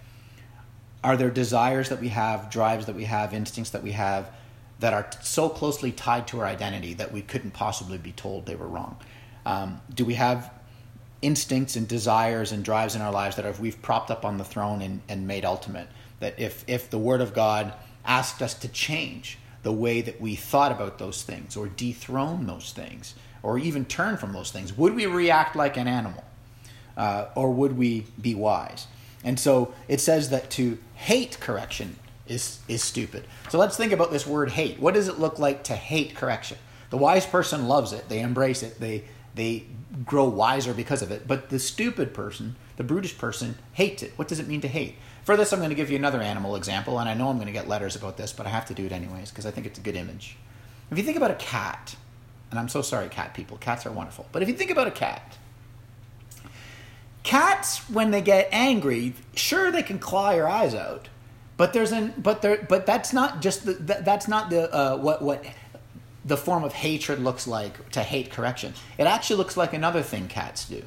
Are 1.03 1.15
there 1.15 1.29
desires 1.29 1.89
that 1.89 1.99
we 2.01 2.09
have, 2.09 2.49
drives 2.49 2.85
that 2.87 2.95
we 2.95 3.05
have, 3.05 3.33
instincts 3.33 3.71
that 3.71 3.83
we 3.83 3.91
have 3.93 4.29
that 4.79 4.93
are 4.93 5.09
so 5.21 5.47
closely 5.47 5.91
tied 5.91 6.27
to 6.27 6.39
our 6.39 6.45
identity 6.45 6.93
that 6.95 7.11
we 7.11 7.21
couldn't 7.21 7.51
possibly 7.51 7.97
be 7.97 8.11
told 8.11 8.45
they 8.45 8.55
were 8.55 8.67
wrong? 8.67 8.97
Um, 9.45 9.81
do 9.93 10.03
we 10.05 10.15
have 10.15 10.51
instincts 11.23 11.75
and 11.75 11.87
desires 11.87 12.51
and 12.51 12.63
drives 12.63 12.95
in 12.95 13.01
our 13.01 13.11
lives 13.11 13.35
that 13.37 13.59
we've 13.59 13.81
propped 13.81 14.11
up 14.11 14.23
on 14.25 14.37
the 14.37 14.43
throne 14.43 14.81
and, 14.81 15.01
and 15.09 15.27
made 15.27 15.45
ultimate? 15.45 15.87
That 16.19 16.39
if 16.39 16.63
if 16.67 16.89
the 16.89 16.99
Word 16.99 17.21
of 17.21 17.33
God 17.33 17.73
asked 18.05 18.41
us 18.41 18.53
to 18.55 18.67
change 18.67 19.37
the 19.63 19.71
way 19.71 20.01
that 20.01 20.19
we 20.19 20.35
thought 20.35 20.71
about 20.71 20.99
those 20.99 21.23
things 21.23 21.55
or 21.55 21.67
dethrone 21.67 22.45
those 22.45 22.71
things 22.71 23.15
or 23.41 23.57
even 23.57 23.85
turn 23.85 24.17
from 24.17 24.33
those 24.33 24.51
things, 24.51 24.77
would 24.77 24.93
we 24.93 25.05
react 25.05 25.55
like 25.55 25.77
an 25.77 25.87
animal? 25.87 26.23
Uh, 26.95 27.25
or 27.35 27.51
would 27.51 27.75
we 27.75 28.05
be 28.21 28.35
wise? 28.35 28.87
And 29.23 29.39
so 29.39 29.73
it 29.87 30.01
says 30.01 30.29
that 30.29 30.49
to 30.51 30.77
hate 30.95 31.39
correction 31.39 31.95
is, 32.27 32.59
is 32.67 32.83
stupid. 32.83 33.25
So 33.49 33.57
let's 33.57 33.77
think 33.77 33.91
about 33.91 34.11
this 34.11 34.27
word 34.27 34.51
hate. 34.51 34.79
What 34.79 34.93
does 34.93 35.07
it 35.07 35.19
look 35.19 35.39
like 35.39 35.63
to 35.65 35.75
hate 35.75 36.15
correction? 36.15 36.57
The 36.89 36.97
wise 36.97 37.25
person 37.25 37.67
loves 37.67 37.93
it, 37.93 38.09
they 38.09 38.19
embrace 38.19 38.63
it, 38.63 38.79
they, 38.79 39.05
they 39.35 39.65
grow 40.05 40.27
wiser 40.27 40.73
because 40.73 41.01
of 41.01 41.11
it. 41.11 41.27
But 41.27 41.49
the 41.49 41.59
stupid 41.59 42.13
person, 42.13 42.55
the 42.77 42.83
brutish 42.83 43.17
person, 43.17 43.55
hates 43.73 44.03
it. 44.03 44.13
What 44.15 44.27
does 44.27 44.39
it 44.39 44.47
mean 44.47 44.61
to 44.61 44.67
hate? 44.67 44.95
For 45.23 45.37
this, 45.37 45.53
I'm 45.53 45.59
going 45.59 45.69
to 45.69 45.75
give 45.75 45.89
you 45.89 45.97
another 45.97 46.21
animal 46.21 46.55
example, 46.55 46.99
and 46.99 47.07
I 47.07 47.13
know 47.13 47.29
I'm 47.29 47.37
going 47.37 47.47
to 47.47 47.53
get 47.53 47.67
letters 47.67 47.95
about 47.95 48.17
this, 48.17 48.33
but 48.33 48.45
I 48.45 48.49
have 48.49 48.65
to 48.65 48.73
do 48.73 48.85
it 48.85 48.91
anyways 48.91 49.29
because 49.29 49.45
I 49.45 49.51
think 49.51 49.65
it's 49.65 49.79
a 49.79 49.81
good 49.81 49.95
image. 49.95 50.37
If 50.91 50.97
you 50.97 51.03
think 51.03 51.17
about 51.17 51.31
a 51.31 51.35
cat, 51.35 51.95
and 52.51 52.59
I'm 52.59 52.69
so 52.69 52.81
sorry, 52.81 53.09
cat 53.09 53.33
people, 53.33 53.57
cats 53.57 53.85
are 53.85 53.91
wonderful, 53.91 54.27
but 54.31 54.41
if 54.41 54.49
you 54.49 54.53
think 54.53 54.69
about 54.69 54.87
a 54.87 54.91
cat, 54.91 55.37
cats 57.23 57.89
when 57.89 58.11
they 58.11 58.21
get 58.21 58.49
angry, 58.51 59.13
sure 59.33 59.71
they 59.71 59.81
can 59.81 59.97
claw 59.97 60.31
your 60.31 60.47
eyes 60.47 60.75
out, 60.75 61.07
but 61.55 61.73
there's 61.73 61.91
an 61.91 62.13
but 62.17 62.41
there 62.41 62.65
but 62.67 62.85
that's 62.85 63.13
not 63.13 63.41
just 63.41 63.65
the 63.65 63.73
that, 63.73 64.03
that's 64.03 64.27
not 64.27 64.49
the 64.49 64.73
uh, 64.73 64.97
what 64.97 65.21
what 65.21 65.45
the 66.25 66.37
form 66.37 66.63
of 66.63 66.73
hatred 66.73 67.19
looks 67.19 67.47
like 67.47 67.89
to 67.91 68.01
hate 68.01 68.31
correction. 68.31 68.73
It 68.97 69.03
actually 69.03 69.37
looks 69.37 69.57
like 69.57 69.73
another 69.73 70.01
thing 70.01 70.27
cats 70.27 70.67
do 70.67 70.83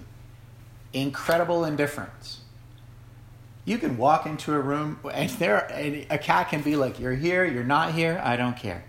incredible 0.93 1.65
indifference. 1.65 2.41
You 3.67 3.79
can 3.79 3.99
walk 3.99 4.25
into 4.25 4.55
a 4.55 4.61
room 4.61 4.99
and 5.13 5.29
there 5.31 5.67
a 6.09 6.19
cat 6.19 6.49
can 6.49 6.63
be 6.63 6.77
like, 6.77 6.99
"You're 6.99 7.15
here, 7.15 7.45
you're 7.45 7.65
not 7.65 7.93
here, 7.93 8.21
I 8.25 8.37
don't 8.37 8.57
care." 8.57 8.85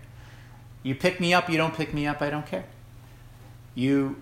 You 0.82 0.94
pick 0.94 1.20
me 1.20 1.34
up, 1.34 1.50
you 1.50 1.56
don't 1.56 1.74
pick 1.74 1.92
me 1.92 2.06
up, 2.06 2.22
I 2.22 2.30
don't 2.30 2.46
care. 2.46 2.64
You 3.74 4.16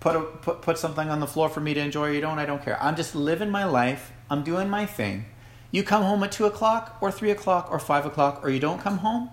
put 0.00 0.16
a, 0.16 0.20
put 0.20 0.62
put 0.62 0.78
something 0.78 1.10
on 1.10 1.20
the 1.20 1.26
floor 1.26 1.48
for 1.48 1.60
me 1.60 1.74
to 1.74 1.80
enjoy, 1.80 2.12
you 2.12 2.20
don't, 2.20 2.38
I 2.38 2.46
don't 2.46 2.62
care. 2.62 2.82
I'm 2.82 2.96
just 2.96 3.14
living 3.14 3.50
my 3.50 3.64
life. 3.64 4.12
I'm 4.30 4.42
doing 4.42 4.70
my 4.70 4.86
thing. 4.86 5.26
You 5.70 5.82
come 5.82 6.02
home 6.02 6.22
at 6.22 6.32
two 6.32 6.46
o'clock 6.46 6.96
or 7.00 7.10
three 7.10 7.30
o'clock 7.30 7.68
or 7.70 7.78
five 7.78 8.06
o'clock, 8.06 8.40
or 8.42 8.50
you 8.50 8.60
don't 8.60 8.80
come 8.80 8.98
home. 8.98 9.30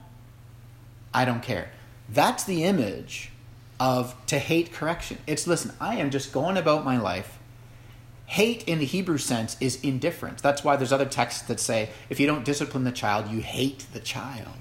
I 1.14 1.24
don't 1.24 1.42
care. 1.42 1.70
That's 2.10 2.44
the 2.44 2.64
image 2.64 3.32
of 3.80 4.16
to 4.28 4.40
hate 4.40 4.72
correction. 4.72 5.18
It's 5.28 5.48
listen, 5.48 5.74
I 5.80 5.96
am 5.96 6.10
just 6.10 6.32
going 6.32 6.58
about 6.58 6.86
my 6.86 6.98
life. 6.98 7.40
Hate 8.28 8.64
in 8.68 8.80
the 8.80 8.86
Hebrew 8.86 9.18
sense 9.18 9.56
is 9.60 9.80
indifference. 9.84 10.42
That's 10.42 10.64
why 10.64 10.76
there's 10.76 10.94
other 10.94 11.06
texts 11.06 11.44
that 11.44 11.60
say 11.60 11.90
if 12.10 12.20
you 12.20 12.26
don't 12.26 12.46
discipline 12.46 12.84
the 12.84 12.92
child, 12.92 13.30
you 13.30 13.40
hate 13.40 13.86
the 13.94 14.00
child, 14.00 14.56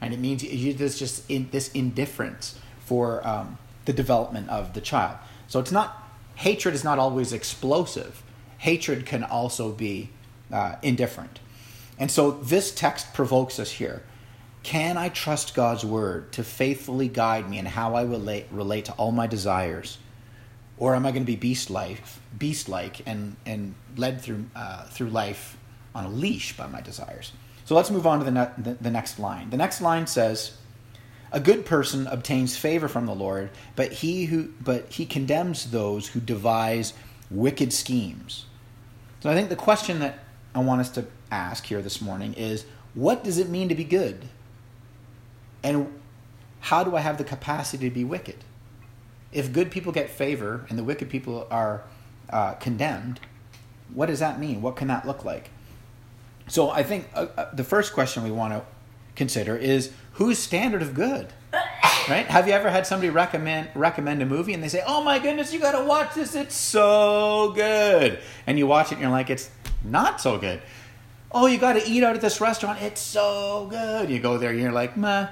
and 0.00 0.14
it 0.14 0.20
means 0.20 0.42
you, 0.42 0.72
there's 0.72 0.98
just 0.98 1.28
in, 1.30 1.48
this 1.50 1.70
indifference 1.72 2.58
for 2.80 3.26
um, 3.26 3.58
the 3.84 3.92
development 3.92 4.48
of 4.48 4.72
the 4.72 4.80
child. 4.80 5.18
So 5.48 5.60
it's 5.60 5.72
not 5.72 6.08
hatred 6.36 6.74
is 6.74 6.84
not 6.84 6.98
always 6.98 7.32
explosive. 7.32 8.22
Hatred 8.58 9.04
can 9.04 9.24
also 9.24 9.72
be 9.72 10.10
uh, 10.50 10.76
indifferent, 10.82 11.40
and 11.98 12.10
so 12.10 12.30
this 12.30 12.72
text 12.72 13.12
provokes 13.12 13.58
us 13.58 13.72
here. 13.72 14.02
Can 14.62 14.96
I 14.98 15.08
trust 15.08 15.54
God's 15.54 15.84
word 15.84 16.32
to 16.32 16.44
faithfully 16.44 17.08
guide 17.08 17.48
me 17.48 17.58
in 17.58 17.66
how 17.66 17.94
I 17.94 18.02
relate, 18.02 18.46
relate 18.50 18.86
to 18.86 18.92
all 18.92 19.10
my 19.10 19.26
desires? 19.26 19.98
Or 20.76 20.94
am 20.94 21.06
I 21.06 21.10
going 21.10 21.22
to 21.22 21.26
be 21.26 21.36
beast 21.36 21.70
like, 21.70 22.02
beast 22.38 22.68
like 22.68 23.02
and, 23.06 23.36
and 23.46 23.74
led 23.96 24.20
through, 24.20 24.46
uh, 24.54 24.84
through 24.84 25.10
life 25.10 25.56
on 25.94 26.04
a 26.04 26.08
leash 26.08 26.56
by 26.56 26.66
my 26.66 26.80
desires? 26.80 27.32
So 27.64 27.74
let's 27.74 27.90
move 27.90 28.06
on 28.06 28.18
to 28.18 28.24
the, 28.24 28.30
ne- 28.30 28.50
the, 28.58 28.74
the 28.80 28.90
next 28.90 29.18
line. 29.18 29.50
The 29.50 29.56
next 29.56 29.80
line 29.80 30.06
says, 30.06 30.56
A 31.32 31.40
good 31.40 31.64
person 31.64 32.06
obtains 32.06 32.56
favor 32.56 32.88
from 32.88 33.06
the 33.06 33.14
Lord, 33.14 33.50
but 33.76 33.92
he, 33.92 34.26
who, 34.26 34.52
but 34.60 34.92
he 34.92 35.06
condemns 35.06 35.70
those 35.70 36.08
who 36.08 36.20
devise 36.20 36.92
wicked 37.30 37.72
schemes. 37.72 38.46
So 39.20 39.30
I 39.30 39.34
think 39.34 39.48
the 39.48 39.56
question 39.56 40.00
that 40.00 40.18
I 40.54 40.60
want 40.60 40.80
us 40.80 40.90
to 40.90 41.06
ask 41.30 41.64
here 41.64 41.82
this 41.82 42.00
morning 42.00 42.34
is 42.34 42.64
what 42.94 43.22
does 43.22 43.38
it 43.38 43.48
mean 43.48 43.68
to 43.68 43.74
be 43.74 43.84
good? 43.84 44.24
And 45.62 46.00
how 46.60 46.84
do 46.84 46.96
I 46.96 47.00
have 47.00 47.18
the 47.18 47.24
capacity 47.24 47.88
to 47.88 47.94
be 47.94 48.04
wicked? 48.04 48.36
If 49.32 49.52
good 49.52 49.70
people 49.70 49.92
get 49.92 50.10
favor 50.10 50.66
and 50.68 50.78
the 50.78 50.84
wicked 50.84 51.08
people 51.08 51.46
are 51.50 51.84
uh, 52.30 52.54
condemned, 52.54 53.20
what 53.92 54.06
does 54.06 54.20
that 54.20 54.38
mean? 54.38 54.62
What 54.62 54.76
can 54.76 54.88
that 54.88 55.06
look 55.06 55.24
like? 55.24 55.50
So 56.48 56.70
I 56.70 56.82
think 56.82 57.08
uh, 57.14 57.26
uh, 57.36 57.54
the 57.54 57.64
first 57.64 57.92
question 57.92 58.24
we 58.24 58.30
want 58.30 58.52
to 58.52 58.62
consider 59.14 59.56
is 59.56 59.92
whose 60.14 60.38
standard 60.38 60.82
of 60.82 60.94
good? 60.94 61.32
Right? 62.08 62.26
Have 62.26 62.48
you 62.48 62.54
ever 62.54 62.70
had 62.70 62.86
somebody 62.86 63.10
recommend 63.10 63.68
recommend 63.74 64.20
a 64.20 64.26
movie 64.26 64.52
and 64.52 64.62
they 64.62 64.68
say, 64.68 64.82
"Oh 64.84 65.04
my 65.04 65.20
goodness, 65.20 65.52
you 65.52 65.60
got 65.60 65.78
to 65.78 65.84
watch 65.84 66.14
this. 66.14 66.34
It's 66.34 66.56
so 66.56 67.52
good." 67.54 68.18
And 68.46 68.58
you 68.58 68.66
watch 68.66 68.86
it 68.90 68.94
and 68.94 69.02
you're 69.02 69.10
like, 69.10 69.30
"It's 69.30 69.48
not 69.84 70.20
so 70.20 70.38
good." 70.38 70.60
Oh, 71.30 71.46
you 71.46 71.58
got 71.58 71.74
to 71.74 71.88
eat 71.88 72.02
out 72.02 72.16
at 72.16 72.20
this 72.20 72.40
restaurant. 72.40 72.82
It's 72.82 73.00
so 73.00 73.68
good. 73.70 74.10
You 74.10 74.18
go 74.18 74.38
there 74.38 74.50
and 74.50 74.58
you're 74.58 74.72
like, 74.72 74.96
"Meh." 74.96 75.28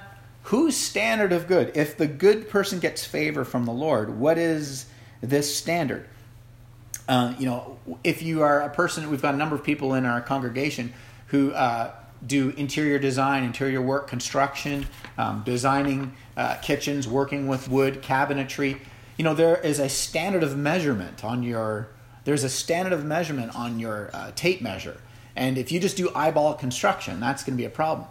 Whose 0.48 0.78
standard 0.78 1.30
of 1.30 1.46
good? 1.46 1.72
If 1.74 1.98
the 1.98 2.06
good 2.06 2.48
person 2.48 2.78
gets 2.78 3.04
favor 3.04 3.44
from 3.44 3.66
the 3.66 3.72
Lord, 3.72 4.18
what 4.18 4.38
is 4.38 4.86
this 5.20 5.54
standard? 5.54 6.08
Uh, 7.06 7.34
you 7.38 7.44
know, 7.44 7.78
if 8.02 8.22
you 8.22 8.42
are 8.42 8.62
a 8.62 8.70
person, 8.70 9.10
we've 9.10 9.20
got 9.20 9.34
a 9.34 9.36
number 9.36 9.54
of 9.54 9.62
people 9.62 9.92
in 9.92 10.06
our 10.06 10.22
congregation 10.22 10.94
who 11.26 11.52
uh, 11.52 11.94
do 12.26 12.48
interior 12.56 12.98
design, 12.98 13.44
interior 13.44 13.82
work, 13.82 14.08
construction, 14.08 14.86
um, 15.18 15.42
designing 15.44 16.14
uh, 16.38 16.54
kitchens, 16.56 17.06
working 17.06 17.46
with 17.46 17.68
wood, 17.68 18.00
cabinetry. 18.00 18.78
You 19.18 19.24
know, 19.24 19.34
there 19.34 19.58
is 19.58 19.78
a 19.78 19.90
standard 19.90 20.42
of 20.42 20.56
measurement 20.56 21.26
on 21.26 21.42
your. 21.42 21.88
There's 22.24 22.44
a 22.44 22.48
standard 22.48 22.94
of 22.94 23.04
measurement 23.04 23.54
on 23.54 23.78
your 23.78 24.08
uh, 24.14 24.32
tape 24.34 24.62
measure, 24.62 24.98
and 25.36 25.58
if 25.58 25.70
you 25.70 25.78
just 25.78 25.98
do 25.98 26.10
eyeball 26.14 26.54
construction, 26.54 27.20
that's 27.20 27.44
going 27.44 27.54
to 27.54 27.60
be 27.60 27.66
a 27.66 27.70
problem 27.70 28.08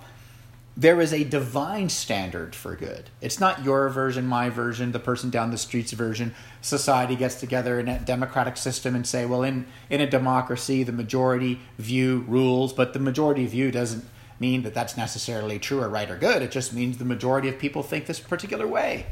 there 0.77 1.01
is 1.01 1.11
a 1.11 1.23
divine 1.23 1.89
standard 1.89 2.53
for 2.53 2.75
good. 2.75 3.09
It's 3.19 3.39
not 3.39 3.63
your 3.63 3.89
version, 3.89 4.27
my 4.27 4.49
version, 4.49 4.91
the 4.91 4.99
person 4.99 5.31
down 5.31 5.49
the 5.49 5.57
street's 5.57 5.91
version. 5.91 6.35
Society 6.61 7.15
gets 7.15 7.33
together 7.33 7.79
in 7.79 7.87
a 7.87 7.97
democratic 7.97 8.57
system 8.57 8.93
and 8.93 9.05
say, 9.05 9.25
well, 9.25 9.41
in, 9.41 9.65
in 9.89 10.01
a 10.01 10.07
democracy, 10.07 10.83
the 10.83 10.91
majority 10.91 11.59
view 11.79 12.23
rules, 12.27 12.73
but 12.73 12.93
the 12.93 12.99
majority 12.99 13.47
view 13.47 13.71
doesn't 13.71 14.05
mean 14.39 14.61
that 14.61 14.75
that's 14.75 14.95
necessarily 14.95 15.57
true 15.57 15.81
or 15.81 15.89
right 15.89 16.11
or 16.11 16.15
good. 16.15 16.43
It 16.43 16.51
just 16.51 16.71
means 16.73 16.99
the 16.99 17.05
majority 17.05 17.49
of 17.49 17.57
people 17.57 17.81
think 17.81 18.05
this 18.05 18.19
particular 18.19 18.67
way. 18.67 19.07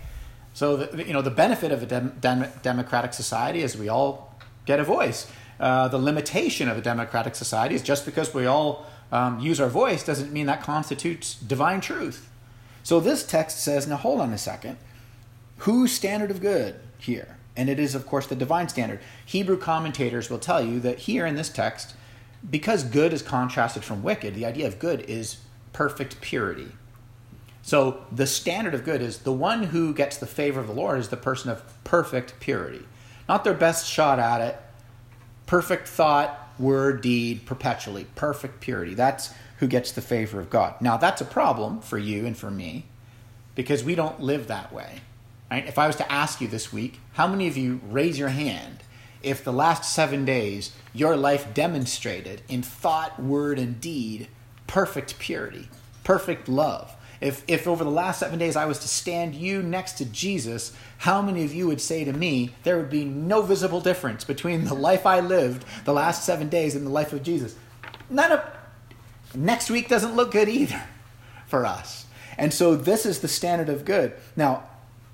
So, 0.54 0.78
the, 0.78 1.04
you 1.04 1.14
know, 1.14 1.24
the 1.24 1.32
benefit 1.32 1.72
of 1.72 1.82
a 1.82 1.88
dem- 1.88 2.16
dem- 2.22 2.52
democratic 2.62 3.14
society 3.14 3.64
is 3.64 3.76
we 3.76 3.90
all 3.90 4.40
get 4.68 4.80
a 4.80 4.84
voice. 4.84 5.32
Uh, 5.60 5.88
the 5.88 5.98
limitation 5.98 6.70
of 6.70 6.78
a 6.78 6.82
democratic 6.82 7.34
society 7.34 7.74
is 7.74 7.82
just 7.82 8.06
because 8.06 8.36
we 8.36 8.46
all 8.46 8.86
um, 9.12 9.40
use 9.40 9.60
our 9.60 9.70
voice 9.70 10.04
doesn't 10.04 10.34
mean 10.34 10.46
that 10.48 10.64
constitutes 10.64 11.36
divine 11.36 11.82
truth. 11.82 12.30
So 12.84 13.00
this 13.00 13.26
text 13.26 13.60
says, 13.64 13.88
now 13.88 13.98
hold 13.98 14.22
on 14.22 14.34
a 14.34 14.38
second. 14.38 14.78
Whose 15.60 15.92
standard 15.92 16.32
of 16.32 16.42
good 16.42 16.80
here? 16.98 17.38
And 17.56 17.70
it 17.70 17.80
is, 17.80 17.96
of 17.96 18.06
course, 18.06 18.28
the 18.28 18.36
divine 18.36 18.68
standard. 18.68 19.00
Hebrew 19.26 19.58
commentators 19.58 20.30
will 20.30 20.40
tell 20.40 20.64
you 20.64 20.80
that 20.82 21.00
here 21.00 21.26
in 21.26 21.36
this 21.36 21.50
text, 21.50 21.96
because 22.50 22.84
good 22.84 23.14
is 23.14 23.22
contrasted 23.22 23.84
from 23.84 24.04
wicked, 24.04 24.36
the 24.36 24.46
idea 24.46 24.68
of 24.68 24.78
good 24.80 25.02
is 25.02 25.38
perfect 25.72 26.22
purity. 26.22 26.72
So 27.62 28.06
the 28.12 28.28
standard 28.28 28.76
of 28.76 28.84
good 28.84 29.02
is 29.02 29.20
the 29.20 29.34
one 29.34 29.64
who 29.64 29.94
gets 29.94 30.18
the 30.18 30.28
favor 30.28 30.60
of 30.60 30.68
the 30.68 30.74
Lord 30.74 31.00
is 31.00 31.10
the 31.10 31.18
person 31.18 31.50
of 31.50 31.64
perfect 31.84 32.40
purity. 32.40 32.86
Not 33.28 33.44
their 33.44 33.56
best 33.56 33.90
shot 33.90 34.20
at 34.20 34.42
it, 34.42 34.62
perfect 35.48 35.88
thought, 35.88 36.45
word, 36.60 37.02
deed, 37.02 37.46
perpetually, 37.46 38.06
perfect 38.16 38.62
purity. 38.62 38.94
That's 38.94 39.34
who 39.60 39.68
gets 39.68 39.92
the 39.92 40.02
favor 40.02 40.40
of 40.40 40.50
God. 40.50 40.82
Now, 40.82 40.98
that's 40.98 41.22
a 41.22 41.26
problem 41.26 41.82
for 41.82 41.98
you 41.98 42.26
and 42.26 42.38
for 42.38 42.52
me 42.52 42.86
because 43.56 43.84
we 43.84 43.96
don't 43.96 44.20
live 44.20 44.48
that 44.48 44.74
way. 44.74 45.02
Right? 45.50 45.66
If 45.68 45.78
I 45.78 45.88
was 45.88 45.96
to 45.98 46.12
ask 46.12 46.42
you 46.42 46.48
this 46.48 46.74
week, 46.74 47.00
how 47.14 47.28
many 47.28 47.48
of 47.48 47.56
you 47.58 47.80
raise 47.90 48.20
your 48.20 48.30
hand 48.30 48.80
if 49.24 49.44
the 49.44 49.54
last 49.54 49.92
seven 49.92 50.26
days 50.26 50.72
your 50.94 51.16
life 51.16 51.54
demonstrated 51.54 52.42
in 52.50 52.62
thought, 52.62 53.22
word, 53.22 53.58
and 53.60 53.80
deed 53.80 54.28
perfect 54.68 55.20
purity, 55.20 55.70
perfect 56.04 56.50
love? 56.50 56.95
If, 57.22 57.44
if 57.48 57.68
over 57.68 57.84
the 57.84 57.90
last 57.90 58.20
seven 58.20 58.40
days 58.40 58.56
I 58.56 58.66
was 58.66 58.80
to 58.80 58.88
stand 58.88 59.36
you 59.36 59.62
next 59.62 59.94
to 59.94 60.06
Jesus, 60.06 60.74
how 61.00 61.22
many 61.22 61.44
of 61.44 61.54
you 61.54 61.68
would 61.68 61.82
say 61.82 62.04
to 62.04 62.14
me 62.14 62.56
there 62.64 62.78
would 62.78 62.90
be 62.90 63.06
no 63.06 63.42
visible 63.42 63.82
difference 63.82 64.24
between 64.24 64.66
the 64.66 64.74
life 64.74 65.06
I 65.06 65.20
lived 65.20 65.66
the 65.86 65.94
last 65.94 66.26
seven 66.26 66.50
days 66.50 66.76
and 66.76 66.86
the 66.86 66.92
life 66.92 67.14
of 67.14 67.24
Jesus? 67.24 67.56
None 68.10 68.32
of. 68.32 68.44
Next 69.34 69.70
week 69.70 69.90
doesn't 69.90 70.16
look 70.16 70.32
good 70.32 70.48
either 70.48 70.82
for 71.48 71.66
us. 71.66 72.06
And 72.38 72.54
so 72.54 72.76
this 72.76 73.06
is 73.06 73.20
the 73.20 73.28
standard 73.28 73.70
of 73.70 73.86
good. 73.86 74.14
Now, 74.36 74.64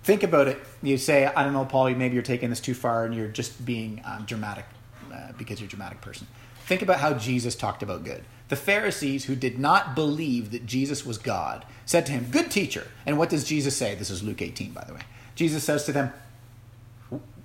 think 0.04 0.24
about 0.24 0.48
it. 0.48 0.60
You 0.82 0.98
say, 0.98 1.26
I 1.26 1.44
don't 1.44 1.54
know, 1.54 1.66
Paul, 1.66 1.92
maybe 1.92 2.14
you're 2.14 2.24
taking 2.24 2.50
this 2.50 2.60
too 2.60 2.74
far 2.74 3.06
and 3.06 3.14
you're 3.14 3.28
just 3.28 3.64
being 3.64 4.02
um, 4.06 4.26
dramatic 4.26 4.66
uh, 5.14 5.32
because 5.38 5.60
you're 5.60 5.68
a 5.68 5.70
dramatic 5.70 6.02
person. 6.02 6.28
Think 6.66 6.82
about 6.82 7.00
how 7.00 7.14
Jesus 7.14 7.56
talked 7.56 7.84
about 7.84 8.04
good. 8.04 8.24
The 8.52 8.58
Pharisees, 8.58 9.24
who 9.26 9.36
did 9.38 9.60
not 9.60 9.96
believe 9.96 10.52
that 10.52 10.66
Jesus 10.66 11.06
was 11.06 11.18
God, 11.18 11.64
said 11.86 12.06
to 12.08 12.12
him, 12.12 12.28
Good 12.32 12.52
teacher. 12.52 12.86
And 13.06 13.18
what 13.18 13.30
does 13.30 13.46
Jesus 13.46 13.78
say? 13.78 13.96
This 13.96 14.10
is 14.10 14.24
Luke 14.24 14.42
18, 14.42 14.74
by 14.74 14.84
the 14.84 14.94
way. 14.94 15.00
Jesus 15.36 15.64
says 15.64 15.86
to 15.86 15.94
them, 15.94 16.12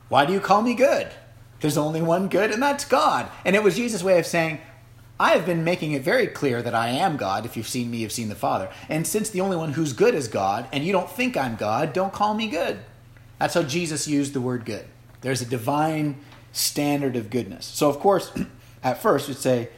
Why 0.09 0.27
do 0.27 0.33
you 0.33 0.41
call 0.41 0.63
me 0.63 0.75
good? 0.75 1.07
There's 1.61 1.79
only 1.79 2.03
one 2.03 2.27
good, 2.27 2.51
and 2.51 2.61
that's 2.61 2.85
God. 2.85 3.29
And 3.45 3.55
it 3.55 3.63
was 3.63 3.77
Jesus' 3.77 4.03
way 4.03 4.19
of 4.19 4.27
saying, 4.27 4.59
I 5.21 5.31
have 5.37 5.47
been 5.47 5.63
making 5.63 5.93
it 5.93 6.03
very 6.03 6.27
clear 6.27 6.61
that 6.61 6.75
I 6.75 6.89
am 6.89 7.17
God. 7.17 7.47
If 7.47 7.57
you've 7.57 7.69
seen 7.69 7.89
me, 7.89 7.99
you've 7.99 8.11
seen 8.11 8.29
the 8.29 8.35
Father. 8.35 8.69
And 8.89 9.07
since 9.07 9.31
the 9.31 9.43
only 9.43 9.57
one 9.57 9.75
who's 9.75 9.93
good 9.93 10.17
is 10.17 10.27
God, 10.27 10.67
and 10.73 10.83
you 10.83 10.91
don't 10.91 11.09
think 11.09 11.37
I'm 11.37 11.55
God, 11.55 11.93
don't 11.93 12.13
call 12.13 12.35
me 12.35 12.49
good. 12.49 12.81
That's 13.39 13.55
how 13.55 13.63
Jesus 13.63 14.09
used 14.09 14.33
the 14.33 14.41
word 14.41 14.65
good. 14.65 14.87
There's 15.21 15.41
a 15.41 15.47
divine 15.47 16.17
standard 16.51 17.15
of 17.15 17.31
goodness. 17.31 17.65
So, 17.65 17.89
of 17.89 18.01
course, 18.01 18.33
at 18.83 19.01
first, 19.01 19.29
we'd 19.29 19.37
say, 19.37 19.69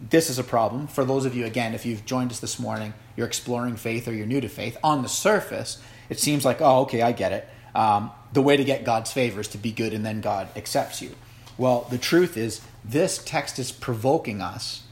this 0.00 0.30
is 0.30 0.38
a 0.38 0.44
problem. 0.44 0.86
For 0.86 1.04
those 1.04 1.24
of 1.24 1.34
you, 1.34 1.44
again, 1.44 1.74
if 1.74 1.84
you've 1.84 2.04
joined 2.04 2.30
us 2.30 2.40
this 2.40 2.58
morning, 2.58 2.94
you're 3.16 3.26
exploring 3.26 3.76
faith 3.76 4.06
or 4.06 4.12
you're 4.12 4.26
new 4.26 4.40
to 4.40 4.48
faith, 4.48 4.76
on 4.82 5.02
the 5.02 5.08
surface, 5.08 5.82
it 6.08 6.20
seems 6.20 6.44
like, 6.44 6.60
oh, 6.60 6.82
okay, 6.82 7.02
I 7.02 7.12
get 7.12 7.32
it. 7.32 7.48
Um, 7.74 8.10
the 8.32 8.42
way 8.42 8.56
to 8.56 8.64
get 8.64 8.84
God's 8.84 9.12
favor 9.12 9.40
is 9.40 9.48
to 9.48 9.58
be 9.58 9.72
good 9.72 9.92
and 9.92 10.04
then 10.04 10.20
God 10.20 10.48
accepts 10.56 11.02
you. 11.02 11.14
Well, 11.56 11.86
the 11.90 11.98
truth 11.98 12.36
is, 12.36 12.60
this 12.84 13.18
text 13.18 13.58
is 13.58 13.72
provoking 13.72 14.40
us 14.40 14.84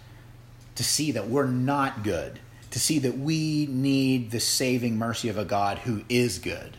to 0.74 0.84
see 0.84 1.12
that 1.12 1.28
we're 1.28 1.46
not 1.46 2.02
good, 2.02 2.40
to 2.70 2.80
see 2.80 2.98
that 2.98 3.16
we 3.16 3.66
need 3.66 4.30
the 4.30 4.40
saving 4.40 4.98
mercy 4.98 5.28
of 5.28 5.38
a 5.38 5.44
God 5.44 5.78
who 5.78 6.02
is 6.08 6.38
good. 6.38 6.76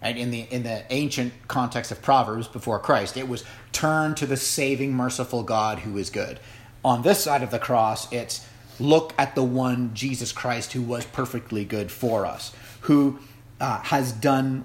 And 0.00 0.16
in 0.16 0.30
the 0.30 0.42
in 0.42 0.62
the 0.62 0.84
ancient 0.90 1.32
context 1.48 1.90
of 1.90 2.00
Proverbs 2.00 2.46
before 2.46 2.78
Christ, 2.78 3.16
it 3.16 3.28
was 3.28 3.44
turn 3.72 4.14
to 4.14 4.26
the 4.26 4.36
saving, 4.36 4.94
merciful 4.94 5.42
God 5.42 5.80
who 5.80 5.98
is 5.98 6.08
good 6.08 6.38
on 6.84 7.02
this 7.02 7.22
side 7.22 7.42
of 7.42 7.50
the 7.50 7.58
cross, 7.58 8.10
it's 8.12 8.46
look 8.78 9.12
at 9.18 9.34
the 9.34 9.42
one 9.42 9.92
Jesus 9.94 10.32
Christ 10.32 10.72
who 10.72 10.82
was 10.82 11.04
perfectly 11.04 11.64
good 11.64 11.90
for 11.90 12.24
us, 12.24 12.52
who 12.82 13.18
uh, 13.60 13.80
has 13.80 14.12
done 14.12 14.64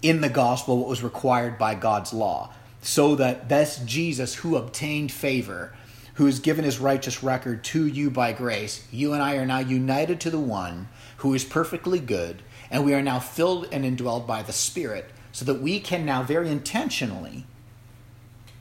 in 0.00 0.20
the 0.20 0.28
gospel 0.28 0.78
what 0.78 0.88
was 0.88 1.02
required 1.02 1.58
by 1.58 1.74
God's 1.74 2.12
law, 2.12 2.52
so 2.80 3.16
that 3.16 3.48
this 3.48 3.78
Jesus 3.84 4.36
who 4.36 4.56
obtained 4.56 5.10
favor, 5.10 5.74
who 6.14 6.26
has 6.26 6.38
given 6.38 6.64
his 6.64 6.78
righteous 6.78 7.22
record 7.22 7.64
to 7.64 7.86
you 7.86 8.10
by 8.10 8.32
grace, 8.32 8.86
you 8.92 9.12
and 9.12 9.22
I 9.22 9.36
are 9.36 9.46
now 9.46 9.58
united 9.58 10.20
to 10.20 10.30
the 10.30 10.38
one 10.38 10.88
who 11.18 11.34
is 11.34 11.44
perfectly 11.44 11.98
good, 11.98 12.42
and 12.70 12.84
we 12.84 12.94
are 12.94 13.02
now 13.02 13.18
filled 13.18 13.68
and 13.72 13.84
indwelled 13.84 14.26
by 14.26 14.42
the 14.42 14.52
Spirit, 14.52 15.10
so 15.32 15.44
that 15.44 15.60
we 15.60 15.80
can 15.80 16.06
now 16.06 16.22
very 16.22 16.48
intentionally 16.48 17.44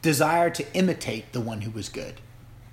desire 0.01 0.49
to 0.49 0.73
imitate 0.75 1.33
the 1.33 1.41
one 1.41 1.61
who 1.61 1.71
was 1.71 1.89
good 1.89 2.15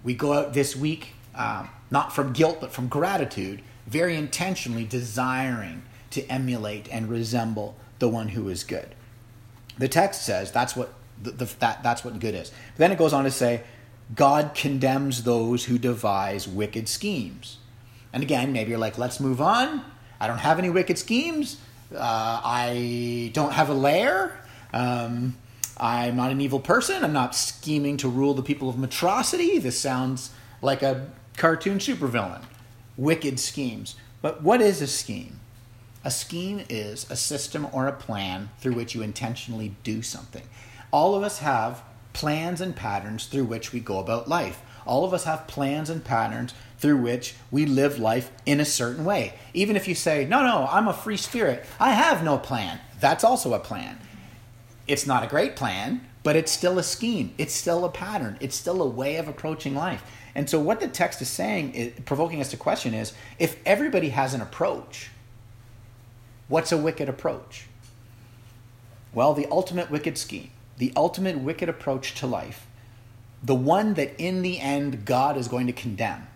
we 0.05 0.15
go 0.15 0.35
out 0.35 0.53
this 0.53 0.77
week, 0.77 1.15
um, 1.35 1.71
not 1.91 2.13
from 2.13 2.33
guilt, 2.33 2.59
but 2.61 2.71
from 2.71 2.89
gratitude, 2.89 3.63
very 3.87 4.17
intentionally 4.17 4.85
desiring 4.85 5.83
to 6.11 6.25
emulate 6.29 6.89
and 6.93 7.09
resemble 7.09 7.75
the 7.99 8.09
one 8.09 8.29
who 8.29 8.49
is 8.49 8.63
good. 8.63 8.95
The 9.79 9.89
text 9.89 10.23
says 10.25 10.53
that's 10.53 10.77
what 10.77 10.95
the, 11.21 11.33
the, 11.33 11.45
that, 11.59 11.83
that's 11.83 12.05
what 12.05 12.19
good 12.21 12.35
is. 12.35 12.51
But 12.51 12.79
then 12.79 12.93
it 12.93 12.99
goes 12.99 13.13
on 13.13 13.25
to 13.25 13.31
say, 13.31 13.63
God 14.15 14.53
condemns 14.55 15.25
those 15.25 15.65
who 15.65 15.79
devise 15.79 16.47
wicked 16.47 16.89
schemes. 16.89 17.59
And 18.13 18.23
again, 18.23 18.53
maybe 18.53 18.71
you're 18.71 18.79
like, 18.79 18.99
let's 18.99 19.19
move 19.19 19.41
on. 19.41 19.85
I 20.21 20.27
don't 20.27 20.39
have 20.39 20.59
any 20.59 20.71
wicked 20.71 20.99
schemes. 20.99 21.59
Uh, 21.93 22.41
I 22.45 23.31
don't 23.33 23.53
have 23.53 23.71
a 23.71 23.75
lair. 23.75 24.39
Um, 24.73 25.37
I'm 25.77 26.17
not 26.17 26.31
an 26.31 26.41
evil 26.41 26.61
person. 26.61 27.05
I'm 27.05 27.13
not 27.13 27.35
scheming 27.35 27.97
to 27.99 28.09
rule 28.09 28.35
the 28.35 28.43
people 28.43 28.69
of 28.69 28.77
Metrocity. 28.77 29.61
This 29.61 29.79
sounds 29.79 30.31
like 30.63 30.83
a 30.83 31.11
cartoon 31.37 31.79
supervillain. 31.79 32.43
Wicked 32.97 33.41
schemes. 33.41 33.97
But 34.23 34.43
what 34.43 34.61
is 34.61 34.81
a 34.81 34.87
scheme? 34.87 35.41
A 36.05 36.11
scheme 36.11 36.65
is 36.69 37.11
a 37.11 37.17
system 37.17 37.67
or 37.73 37.87
a 37.87 37.93
plan 37.93 38.51
through 38.59 38.75
which 38.75 38.95
you 38.95 39.03
intentionally 39.03 39.75
do 39.83 40.03
something. 40.03 40.45
All 40.91 41.15
of 41.15 41.23
us 41.23 41.39
have 41.39 41.83
plans 42.13 42.61
and 42.61 42.77
patterns 42.77 43.27
through 43.27 43.45
which 43.45 43.73
we 43.73 43.81
go 43.81 43.99
about 43.99 44.29
life. 44.29 44.63
All 44.87 45.05
of 45.05 45.15
us 45.15 45.25
have 45.25 45.47
plans 45.47 45.91
and 45.91 46.05
patterns 46.05 46.55
through 46.79 46.99
which 46.99 47.35
we 47.51 47.67
live 47.67 47.99
life 47.99 48.31
in 48.45 48.61
a 48.61 48.65
certain 48.65 49.05
way. 49.05 49.35
Even 49.55 49.77
if 49.77 49.89
you 49.89 49.95
say, 49.95 50.27
no, 50.27 50.43
no, 50.43 50.69
I'm 50.71 50.89
a 50.89 50.93
free 50.93 51.17
spirit, 51.17 51.65
I 51.81 51.93
have 51.93 52.23
no 52.23 52.39
plan, 52.39 52.81
that's 53.01 53.25
also 53.25 53.55
a 53.55 53.59
plan. 53.59 53.99
It's 54.87 55.07
not 55.07 55.25
a 55.25 55.27
great 55.27 55.57
plan, 55.57 56.07
but 56.23 56.37
it's 56.37 56.53
still 56.53 56.79
a 56.79 56.83
scheme. 56.83 57.35
It's 57.39 57.55
still 57.55 57.85
a 57.85 57.91
pattern. 57.91 58.37
It's 58.41 58.57
still 58.57 58.83
a 58.83 58.89
way 58.89 59.17
of 59.17 59.29
approaching 59.29 59.75
life. 59.75 60.03
And 60.35 60.51
so, 60.51 60.59
what 60.59 60.81
the 60.81 60.89
text 60.89 61.23
is 61.23 61.29
saying, 61.29 61.75
is, 61.75 61.93
provoking 62.05 62.41
us 62.41 62.51
to 62.51 62.57
question, 62.57 62.93
is 62.93 63.13
if 63.39 63.57
everybody 63.65 64.09
has 64.09 64.35
an 64.35 64.41
approach, 64.41 65.11
what's 66.49 66.73
a 66.73 66.77
wicked 66.77 67.09
approach? 67.09 67.67
Well, 69.13 69.33
the 69.33 69.47
ultimate 69.51 69.91
wicked 69.91 70.19
scheme, 70.19 70.51
the 70.79 70.93
ultimate 70.97 71.39
wicked 71.39 71.69
approach 71.69 72.15
to 72.17 72.27
life, 72.27 72.67
the 73.43 73.55
one 73.55 73.95
that 73.95 74.19
in 74.19 74.43
the 74.43 74.59
end 74.59 75.05
God 75.05 75.37
is 75.37 75.47
going 75.47 75.67
to 75.69 75.73
condemn, 75.73 76.27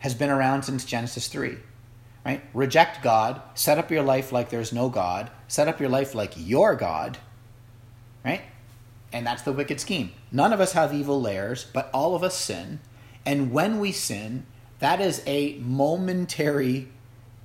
has 0.00 0.14
been 0.14 0.30
around 0.30 0.64
since 0.64 0.84
Genesis 0.84 1.28
3. 1.28 1.56
Right? 2.26 2.42
Reject 2.52 3.02
God, 3.02 3.40
set 3.54 3.78
up 3.78 3.90
your 3.90 4.02
life 4.02 4.32
like 4.32 4.50
there's 4.50 4.72
no 4.72 4.90
God, 4.90 5.30
set 5.46 5.68
up 5.68 5.80
your 5.80 5.88
life 5.88 6.14
like 6.14 6.34
your 6.36 6.74
God, 6.74 7.16
right? 8.28 8.42
And 9.12 9.26
that's 9.26 9.42
the 9.42 9.52
wicked 9.52 9.80
scheme. 9.80 10.12
None 10.30 10.52
of 10.52 10.60
us 10.60 10.72
have 10.72 10.92
evil 10.92 11.20
lairs, 11.20 11.66
but 11.72 11.90
all 11.94 12.14
of 12.14 12.22
us 12.22 12.36
sin. 12.36 12.80
And 13.24 13.52
when 13.52 13.80
we 13.80 13.90
sin, 13.90 14.44
that 14.80 15.00
is 15.00 15.22
a 15.26 15.58
momentary 15.58 16.88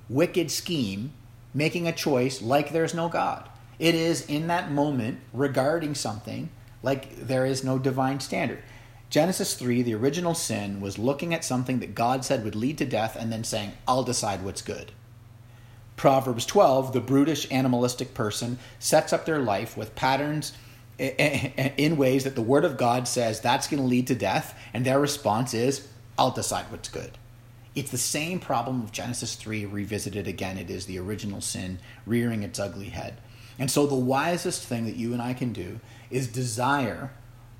wicked 0.08 0.50
scheme 0.50 1.12
making 1.54 1.88
a 1.88 1.92
choice 1.92 2.42
like 2.42 2.72
there's 2.72 2.94
no 2.94 3.08
God. 3.08 3.48
It 3.78 3.94
is 3.94 4.26
in 4.26 4.46
that 4.48 4.70
moment 4.70 5.20
regarding 5.32 5.94
something 5.94 6.50
like 6.82 7.16
there 7.16 7.46
is 7.46 7.64
no 7.64 7.78
divine 7.78 8.20
standard. 8.20 8.62
Genesis 9.08 9.54
3, 9.54 9.82
the 9.82 9.94
original 9.94 10.34
sin, 10.34 10.80
was 10.80 10.98
looking 10.98 11.32
at 11.32 11.44
something 11.44 11.80
that 11.80 11.94
God 11.94 12.24
said 12.24 12.44
would 12.44 12.54
lead 12.54 12.76
to 12.78 12.84
death 12.84 13.16
and 13.16 13.32
then 13.32 13.44
saying, 13.44 13.72
I'll 13.88 14.02
decide 14.02 14.44
what's 14.44 14.62
good. 14.62 14.92
Proverbs 15.96 16.44
12, 16.44 16.92
the 16.92 17.00
brutish 17.00 17.50
animalistic 17.50 18.12
person 18.12 18.58
sets 18.78 19.12
up 19.12 19.24
their 19.24 19.38
life 19.38 19.76
with 19.76 19.94
patterns 19.94 20.52
in 20.98 21.96
ways 21.96 22.24
that 22.24 22.34
the 22.34 22.42
Word 22.42 22.64
of 22.64 22.76
God 22.76 23.08
says 23.08 23.40
that's 23.40 23.66
going 23.66 23.82
to 23.82 23.88
lead 23.88 24.06
to 24.08 24.14
death, 24.14 24.58
and 24.72 24.84
their 24.84 25.00
response 25.00 25.54
is, 25.54 25.88
I'll 26.18 26.30
decide 26.30 26.66
what's 26.70 26.88
good. 26.88 27.18
It's 27.74 27.90
the 27.90 27.98
same 27.98 28.38
problem 28.38 28.82
of 28.82 28.92
Genesis 28.92 29.34
3 29.34 29.66
revisited 29.66 30.28
again. 30.28 30.58
It 30.58 30.70
is 30.70 30.86
the 30.86 30.98
original 30.98 31.40
sin 31.40 31.80
rearing 32.06 32.44
its 32.44 32.60
ugly 32.60 32.90
head. 32.90 33.18
And 33.58 33.70
so, 33.70 33.86
the 33.86 33.94
wisest 33.94 34.64
thing 34.64 34.84
that 34.86 34.96
you 34.96 35.12
and 35.12 35.20
I 35.20 35.34
can 35.34 35.52
do 35.52 35.80
is 36.10 36.28
desire 36.28 37.12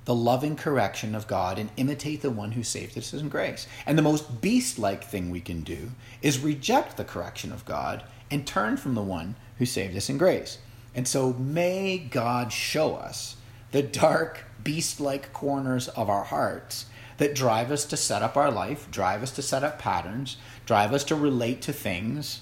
the 0.05 0.15
loving 0.15 0.55
correction 0.55 1.15
of 1.15 1.27
God 1.27 1.57
and 1.57 1.69
imitate 1.77 2.21
the 2.21 2.29
one 2.29 2.51
who 2.51 2.63
saved 2.63 2.97
us 2.97 3.11
in 3.11 3.27
grace. 3.27 3.67
And 3.85 3.97
the 3.97 4.03
most 4.03 4.39
beast 4.39 4.77
like 4.77 5.03
thing 5.03 5.29
we 5.29 5.41
can 5.41 5.61
do 5.61 5.91
is 6.21 6.39
reject 6.39 6.95
the 6.95 7.03
correction 7.03 7.51
of 7.51 7.65
God 7.65 8.03
and 8.29 8.45
turn 8.45 8.77
from 8.77 8.93
the 8.93 9.01
one 9.01 9.35
who 9.57 9.65
saved 9.65 9.97
us 9.97 10.09
in 10.09 10.17
grace. 10.17 10.59
And 10.95 11.07
so 11.07 11.33
may 11.33 11.97
God 11.97 12.51
show 12.51 12.95
us 12.95 13.35
the 13.71 13.83
dark, 13.83 14.45
beast 14.63 14.99
like 14.99 15.33
corners 15.33 15.89
of 15.89 16.09
our 16.09 16.23
hearts 16.23 16.85
that 17.17 17.35
drive 17.35 17.69
us 17.69 17.85
to 17.85 17.97
set 17.97 18.21
up 18.21 18.37
our 18.37 18.49
life, 18.49 18.89
drive 18.89 19.21
us 19.21 19.31
to 19.31 19.41
set 19.41 19.63
up 19.63 19.77
patterns, 19.77 20.37
drive 20.65 20.93
us 20.93 21.03
to 21.05 21.15
relate 21.15 21.61
to 21.63 21.73
things 21.73 22.41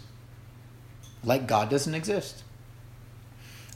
like 1.24 1.48
God 1.48 1.70
doesn't 1.70 1.96
exist. 1.96 2.44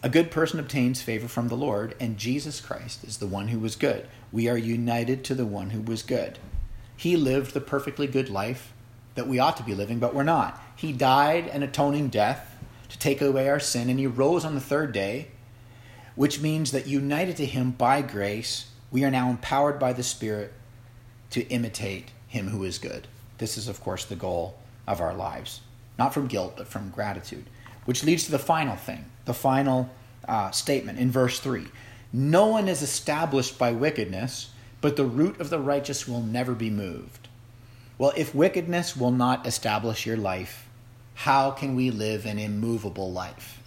A 0.03 0.09
good 0.09 0.29
person 0.29 0.59
obtains 0.59 1.01
favor 1.01 1.27
from 1.27 1.47
the 1.47 1.57
Lord, 1.57 1.95
and 1.99 2.17
Jesus 2.17 2.61
Christ 2.61 3.03
is 3.03 3.17
the 3.17 3.25
one 3.25 3.47
who 3.47 3.57
was 3.57 3.75
good. 3.75 4.07
We 4.31 4.47
are 4.47 4.57
united 4.57 5.23
to 5.25 5.35
the 5.35 5.45
one 5.45 5.71
who 5.71 5.81
was 5.81 6.03
good. 6.03 6.37
He 6.95 7.17
lived 7.17 7.53
the 7.53 7.61
perfectly 7.61 8.05
good 8.05 8.29
life 8.29 8.73
that 9.15 9.27
we 9.27 9.39
ought 9.39 9.57
to 9.57 9.63
be 9.63 9.73
living, 9.73 9.97
but 9.97 10.13
we're 10.13 10.23
not. 10.23 10.61
He 10.75 10.91
died 10.91 11.47
an 11.47 11.63
atoning 11.63 12.09
death 12.09 12.56
to 12.89 12.99
take 12.99 13.21
away 13.21 13.49
our 13.49 13.59
sin, 13.59 13.89
and 13.89 13.99
he 13.99 14.07
rose 14.07 14.45
on 14.45 14.55
the 14.55 14.61
third 14.61 14.91
day, 14.91 15.27
which 16.15 16.41
means 16.41 16.71
that 16.71 16.87
united 16.87 17.37
to 17.37 17.45
him 17.45 17.71
by 17.71 18.01
grace, 18.01 18.67
we 18.91 19.03
are 19.03 19.11
now 19.11 19.29
empowered 19.29 19.79
by 19.79 19.93
the 19.93 20.03
Spirit 20.03 20.53
to 21.31 21.47
imitate 21.49 22.11
him 22.27 22.47
who 22.47 22.63
is 22.63 22.77
good. 22.77 23.07
This 23.37 23.57
is, 23.57 23.67
of 23.67 23.81
course, 23.81 24.05
the 24.05 24.15
goal 24.15 24.57
of 24.87 25.01
our 25.01 25.13
lives. 25.13 25.61
not 25.99 26.13
from 26.13 26.27
guilt, 26.27 26.53
but 26.57 26.67
from 26.67 26.91
gratitude. 26.91 27.45
Which 27.85 28.03
leads 28.03 28.25
to 28.25 28.31
the 28.31 28.39
final 28.39 28.75
thing, 28.75 29.05
the 29.25 29.33
final 29.33 29.89
uh, 30.27 30.51
statement 30.51 30.99
in 30.99 31.09
verse 31.09 31.39
3 31.39 31.67
No 32.13 32.47
one 32.47 32.67
is 32.67 32.83
established 32.83 33.57
by 33.57 33.71
wickedness, 33.71 34.51
but 34.79 34.95
the 34.95 35.05
root 35.05 35.39
of 35.39 35.49
the 35.49 35.59
righteous 35.59 36.07
will 36.07 36.21
never 36.21 36.53
be 36.53 36.69
moved. 36.69 37.27
Well, 37.97 38.13
if 38.15 38.35
wickedness 38.35 38.95
will 38.95 39.11
not 39.11 39.47
establish 39.47 40.05
your 40.05 40.17
life, 40.17 40.66
how 41.17 41.49
can 41.49 41.75
we 41.75 41.89
live 41.89 42.27
an 42.27 42.37
immovable 42.37 43.11
life? 43.11 43.59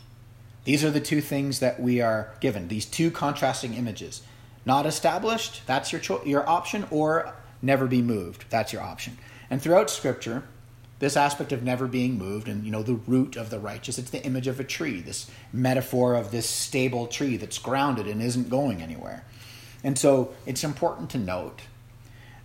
These 0.62 0.84
are 0.84 0.90
the 0.90 1.00
two 1.00 1.20
things 1.20 1.58
that 1.58 1.80
we 1.80 2.00
are 2.00 2.32
given, 2.38 2.68
these 2.68 2.86
two 2.86 3.10
contrasting 3.10 3.74
images. 3.74 4.22
Not 4.64 4.86
established, 4.86 5.66
that's 5.66 5.90
your, 5.90 6.00
cho- 6.00 6.22
your 6.24 6.48
option, 6.48 6.86
or 6.92 7.34
never 7.60 7.88
be 7.88 8.02
moved, 8.02 8.44
that's 8.50 8.72
your 8.72 8.82
option. 8.82 9.18
And 9.50 9.60
throughout 9.60 9.90
Scripture, 9.90 10.44
this 11.00 11.16
aspect 11.16 11.50
of 11.50 11.64
never 11.64 11.88
being 11.88 12.18
moved 12.18 12.46
and 12.46 12.64
you 12.64 12.70
know 12.70 12.84
the 12.84 12.94
root 12.94 13.34
of 13.34 13.50
the 13.50 13.58
righteous 13.58 13.98
it's 13.98 14.10
the 14.10 14.22
image 14.22 14.46
of 14.46 14.60
a 14.60 14.64
tree 14.64 15.00
this 15.00 15.30
metaphor 15.50 16.14
of 16.14 16.30
this 16.30 16.46
stable 16.46 17.06
tree 17.06 17.38
that's 17.38 17.56
grounded 17.56 18.06
and 18.06 18.20
isn't 18.20 18.50
going 18.50 18.82
anywhere 18.82 19.24
and 19.82 19.98
so 19.98 20.34
it's 20.44 20.62
important 20.62 21.08
to 21.08 21.16
note 21.16 21.62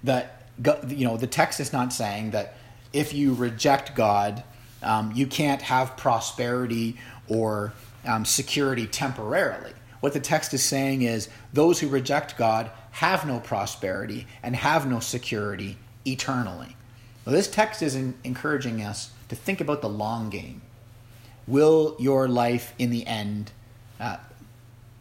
that 0.06 0.48
you 0.88 1.06
know 1.06 1.18
the 1.18 1.28
text 1.28 1.60
is 1.60 1.74
not 1.74 1.92
saying 1.92 2.32
that 2.32 2.56
if 2.94 3.14
you 3.14 3.34
reject 3.34 3.94
god 3.94 4.42
um, 4.86 5.12
you 5.14 5.28
can't 5.28 5.62
have 5.62 5.98
prosperity 5.98 6.98
or 7.28 7.74
um, 8.06 8.24
security 8.24 8.88
temporarily 8.88 9.74
what 10.00 10.14
the 10.14 10.20
text 10.20 10.54
is 10.54 10.64
saying 10.64 11.02
is 11.02 11.28
those 11.52 11.80
who 11.80 11.88
reject 11.88 12.38
god 12.38 12.72
have 12.92 13.26
no 13.26 13.40
prosperity 13.40 14.26
and 14.42 14.56
have 14.56 14.88
no 14.88 15.00
security 15.00 15.78
eternally 16.06 16.76
this 17.26 17.48
text 17.48 17.82
is 17.82 17.96
encouraging 17.96 18.84
us 18.84 19.12
to 19.30 19.36
think 19.36 19.60
about 19.60 19.82
the 19.82 19.90
long 19.90 20.30
game. 20.30 20.62
Will 21.48 21.96
your 22.00 22.28
life 22.28 22.74
in 22.78 22.92
the 22.92 23.06
end 23.08 23.52
uh, 24.00 24.18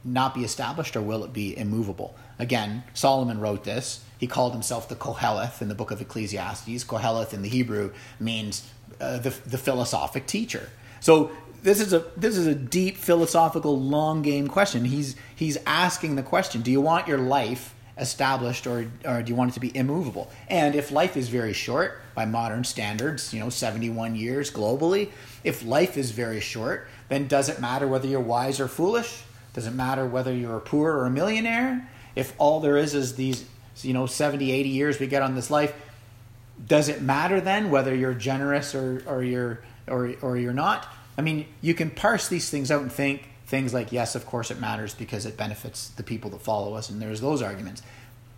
not 0.02 0.34
be 0.34 0.42
established 0.42 0.96
or 0.96 1.02
will 1.02 1.24
it 1.24 1.32
be 1.32 1.56
immovable? 1.56 2.16
Again, 2.38 2.82
Solomon 2.94 3.40
wrote 3.40 3.64
this. 3.64 4.04
He 4.18 4.26
called 4.26 4.52
himself 4.52 4.88
the 4.88 4.96
Koheleth 4.96 5.60
in 5.60 5.68
the 5.68 5.74
book 5.74 5.90
of 5.90 6.00
Ecclesiastes. 6.00 6.84
Koheleth 6.84 7.34
in 7.34 7.42
the 7.42 7.48
Hebrew 7.48 7.92
means 8.18 8.70
uh, 9.00 9.18
the, 9.18 9.30
the 9.46 9.58
philosophic 9.58 10.26
teacher. 10.26 10.68
So 11.00 11.30
this 11.62 11.80
is 11.80 11.92
a 11.92 12.04
this 12.16 12.36
is 12.36 12.46
a 12.46 12.54
deep 12.54 12.96
philosophical 12.96 13.78
long 13.80 14.22
game 14.22 14.48
question. 14.48 14.84
He's 14.84 15.16
he's 15.34 15.58
asking 15.66 16.16
the 16.16 16.22
question: 16.22 16.62
Do 16.62 16.70
you 16.70 16.80
want 16.80 17.08
your 17.08 17.18
life 17.18 17.74
established 17.98 18.66
or, 18.66 18.90
or 19.04 19.22
do 19.22 19.30
you 19.30 19.36
want 19.36 19.52
it 19.52 19.54
to 19.54 19.60
be 19.60 19.74
immovable? 19.76 20.30
And 20.48 20.74
if 20.74 20.90
life 20.90 21.16
is 21.16 21.28
very 21.28 21.52
short 21.52 22.00
by 22.14 22.24
modern 22.24 22.64
standards, 22.64 23.32
you 23.32 23.40
know, 23.40 23.50
71 23.50 24.16
years 24.16 24.50
globally, 24.50 25.10
if 25.44 25.64
life 25.64 25.96
is 25.96 26.10
very 26.10 26.40
short, 26.40 26.88
then 27.08 27.28
does 27.28 27.48
it 27.48 27.60
matter 27.60 27.86
whether 27.86 28.08
you're 28.08 28.20
wise 28.20 28.60
or 28.60 28.68
foolish? 28.68 29.22
Does 29.52 29.66
it 29.66 29.74
matter 29.74 30.06
whether 30.06 30.32
you're 30.34 30.56
a 30.56 30.60
poor 30.60 30.92
or 30.92 31.06
a 31.06 31.10
millionaire? 31.10 31.88
If 32.16 32.34
all 32.38 32.60
there 32.60 32.76
is 32.76 32.94
is 32.94 33.14
these, 33.14 33.44
you 33.82 33.92
know, 33.92 34.06
70, 34.06 34.50
80 34.50 34.68
years 34.68 34.98
we 34.98 35.06
get 35.06 35.22
on 35.22 35.34
this 35.34 35.50
life, 35.50 35.72
does 36.66 36.88
it 36.88 37.02
matter 37.02 37.40
then 37.40 37.70
whether 37.70 37.94
you're 37.94 38.14
generous 38.14 38.74
or, 38.74 39.02
or 39.06 39.22
you're 39.22 39.62
or, 39.86 40.14
or 40.22 40.36
you're 40.36 40.52
not? 40.52 40.86
I 41.16 41.22
mean, 41.22 41.46
you 41.60 41.74
can 41.74 41.90
parse 41.90 42.28
these 42.28 42.50
things 42.50 42.70
out 42.70 42.82
and 42.82 42.90
think, 42.90 43.28
things 43.46 43.74
like 43.74 43.92
yes 43.92 44.14
of 44.14 44.26
course 44.26 44.50
it 44.50 44.58
matters 44.58 44.94
because 44.94 45.26
it 45.26 45.36
benefits 45.36 45.88
the 45.90 46.02
people 46.02 46.30
that 46.30 46.40
follow 46.40 46.74
us 46.74 46.88
and 46.88 47.00
there's 47.00 47.20
those 47.20 47.42
arguments. 47.42 47.82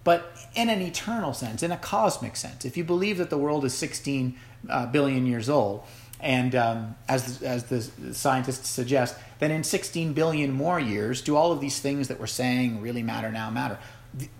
But 0.05 0.37
in 0.55 0.69
an 0.69 0.81
eternal 0.81 1.33
sense 1.33 1.63
in 1.63 1.73
a 1.73 1.77
cosmic 1.77 2.37
sense 2.37 2.65
if 2.65 2.77
you 2.77 2.85
believe 2.85 3.19
that 3.19 3.31
the 3.31 3.39
world 3.39 3.65
is 3.65 3.75
16 3.75 4.37
uh, 4.69 4.87
billion 4.87 5.27
years 5.27 5.49
old 5.49 5.85
and 6.21 6.55
um, 6.55 6.97
as, 7.09 7.43
as 7.43 7.65
the 7.65 8.15
scientists 8.15 8.69
suggest 8.69 9.17
then 9.39 9.51
in 9.51 9.63
16 9.63 10.13
billion 10.13 10.51
more 10.51 10.81
years 10.81 11.23
do 11.23 11.37
all 11.37 11.53
of 11.53 11.61
these 11.61 11.79
things 11.79 12.09
that 12.09 12.19
we're 12.19 12.27
saying 12.27 12.81
really 12.81 13.03
matter 13.03 13.31
now 13.31 13.49
matter? 13.51 13.79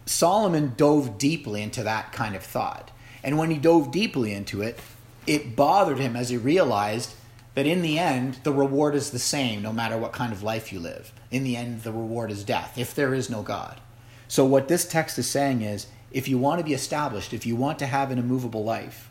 Solomon 0.07 0.73
dove 0.77 1.19
deeply 1.19 1.63
into 1.63 1.85
that 1.85 2.13
kind 2.13 2.35
of 2.35 2.43
thought 2.43 2.91
and 3.27 3.37
when 3.37 3.51
he 3.51 3.59
dove 3.59 3.91
deeply 3.91 4.33
into 4.33 4.63
it 4.63 4.79
it 5.27 5.55
bothered 5.55 5.99
him 5.99 6.17
as 6.17 6.31
he 6.31 6.37
realized 6.39 7.15
that 7.55 7.67
in 7.67 7.83
the 7.83 7.99
end, 7.99 8.39
the 8.45 8.53
reward 8.53 8.95
is 8.95 9.11
the 9.11 9.19
same 9.19 9.63
no 9.63 9.73
matter 9.73 9.97
what 9.97 10.13
kind 10.13 10.33
of 10.33 10.43
life 10.43 10.73
you 10.73 10.79
live. 10.79 11.13
In 11.31 11.43
the 11.43 11.57
end, 11.57 11.83
the 11.83 11.93
reward 11.93 12.31
is 12.31 12.45
death 12.45 12.77
if 12.77 12.95
there 12.95 13.15
is 13.15 13.31
no 13.31 13.43
God. 13.43 13.81
So, 14.29 14.45
what 14.45 14.69
this 14.69 14.87
text 14.87 15.19
is 15.19 15.29
saying 15.29 15.63
is 15.63 15.87
if 16.13 16.29
you 16.29 16.39
want 16.39 16.61
to 16.61 16.65
be 16.65 16.75
established, 16.75 17.33
if 17.33 17.47
you 17.47 17.57
want 17.57 17.79
to 17.79 17.87
have 17.87 18.11
an 18.11 18.19
immovable 18.19 18.63
life, 18.63 19.11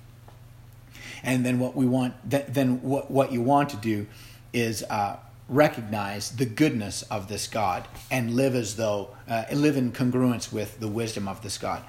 and 1.24 1.46
then 1.46 1.58
what 1.58 1.76
we 1.76 1.88
want, 1.88 2.14
then 2.24 2.82
what, 2.84 3.10
what 3.10 3.32
you 3.32 3.42
want 3.42 3.70
to 3.70 3.78
do 3.78 4.06
is 4.54 4.84
uh, 4.84 5.18
recognize 5.50 6.36
the 6.36 6.46
goodness 6.46 7.02
of 7.04 7.28
this 7.28 7.48
God 7.48 7.88
and 8.12 8.36
live 8.36 8.54
as 8.54 8.76
though, 8.76 9.16
uh, 9.28 9.46
live 9.52 9.76
in 9.76 9.92
congruence 9.92 10.52
with 10.52 10.80
the 10.80 10.88
wisdom 10.88 11.28
of 11.28 11.42
this 11.42 11.58
God. 11.58 11.84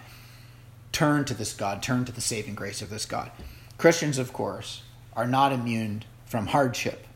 Turn 0.97 1.27
to 1.27 1.35
this 1.35 1.53
God, 1.53 1.83
turn 1.83 2.07
to 2.07 2.13
the 2.13 2.23
saving 2.23 2.55
grace 2.55 2.81
of 2.81 2.89
this 2.89 3.05
God. 3.05 3.31
Christians, 3.77 4.17
of 4.17 4.33
course, 4.33 4.83
are 5.13 5.27
not 5.27 5.53
immune 5.53 6.05
from 6.25 6.47
hardship, 6.47 7.07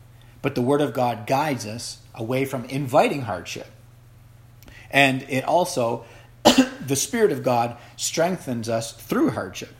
but 0.43 0.53
the 0.53 0.61
Word 0.61 0.81
of 0.81 0.93
God 0.93 1.25
guides 1.25 1.65
us 1.65 1.97
away 2.13 2.45
from 2.45 2.65
inviting 2.65 3.23
hardship. 3.23 3.65
And 4.91 5.23
it 5.23 5.43
also, 5.45 6.05
the 6.43 6.95
Spirit 6.95 7.31
of 7.31 7.41
God 7.41 7.75
strengthens 7.97 8.69
us 8.69 8.93
through 8.93 9.31
hardship. 9.31 9.73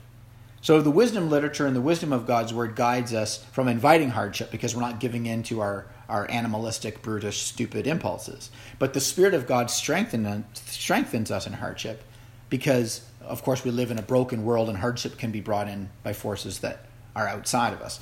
So 0.62 0.82
the 0.82 0.90
wisdom 0.90 1.30
literature 1.30 1.68
and 1.68 1.76
the 1.76 1.80
wisdom 1.80 2.12
of 2.12 2.26
God's 2.26 2.56
Word 2.56 2.76
guides 2.76 3.14
us 3.14 3.46
from 3.52 3.68
inviting 3.68 4.10
hardship 4.10 4.50
because 4.50 4.76
we're 4.76 4.82
not 4.82 5.00
giving 5.00 5.28
in 5.28 5.44
to 5.44 5.60
our, 5.60 5.86
our 6.10 6.28
animalistic, 6.32 7.04
brutish, 7.04 7.44
stupid 7.44 7.86
impulses. 7.86 8.50
But 8.80 8.96
the 8.96 9.00
Spirit 9.00 9.36
of 9.36 9.46
God 9.46 9.70
strengthen, 9.70 10.44
strengthens 10.56 11.30
us 11.30 11.46
in 11.46 11.54
hardship 11.54 12.04
because, 12.50 13.02
of 13.32 13.44
course, 13.44 13.64
we 13.64 13.72
live 13.72 13.92
in 13.92 13.98
a 13.98 14.04
broken 14.04 14.44
world 14.44 14.68
and 14.68 14.78
hardship 14.78 15.18
can 15.18 15.32
be 15.32 15.40
brought 15.40 15.68
in 15.68 15.90
by 16.04 16.14
forces 16.14 16.60
that 16.60 16.86
are 17.16 17.28
outside 17.28 17.74
of 17.74 17.82
us. 17.82 18.00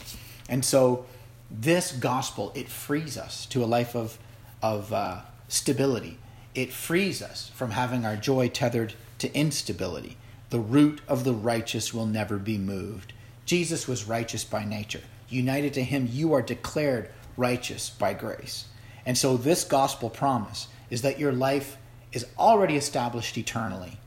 And 0.50 0.66
so 0.66 1.06
this 1.52 1.92
gospel 1.92 2.52
it 2.56 2.68
frees 2.68 3.18
us 3.18 3.46
to 3.48 3.64
a 3.64 3.68
life 3.68 3.96
of 3.96 4.18
of 4.62 4.92
uh, 4.92 5.22
stability. 5.48 6.18
It 6.56 6.74
frees 6.74 7.22
us 7.22 7.50
from 7.54 7.72
having 7.72 8.06
our 8.06 8.16
joy 8.16 8.50
tethered 8.50 8.94
to 9.20 9.34
instability. 9.34 10.18
The 10.50 10.60
root 10.60 11.02
of 11.08 11.24
the 11.24 11.34
righteous 11.34 11.94
will 11.94 12.08
never 12.08 12.38
be 12.38 12.58
moved. 12.58 13.14
Jesus 13.46 13.88
was 13.88 14.06
righteous 14.06 14.44
by 14.44 14.66
nature. 14.66 15.02
United 15.30 15.74
to 15.76 15.84
him, 15.84 16.10
you 16.12 16.34
are 16.34 16.42
declared 16.42 17.10
righteous 17.38 17.90
by 17.90 18.14
grace. 18.14 18.66
And 19.06 19.18
so, 19.18 19.38
this 19.38 19.64
gospel 19.64 20.10
promise 20.10 20.68
is 20.90 21.04
that 21.04 21.20
your 21.20 21.32
life 21.32 21.78
is 22.12 22.26
already 22.38 22.76
established 22.76 23.38
eternally. 23.38 24.00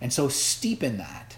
And 0.00 0.12
so, 0.12 0.28
steep 0.28 0.82
in 0.82 0.98
that, 0.98 1.36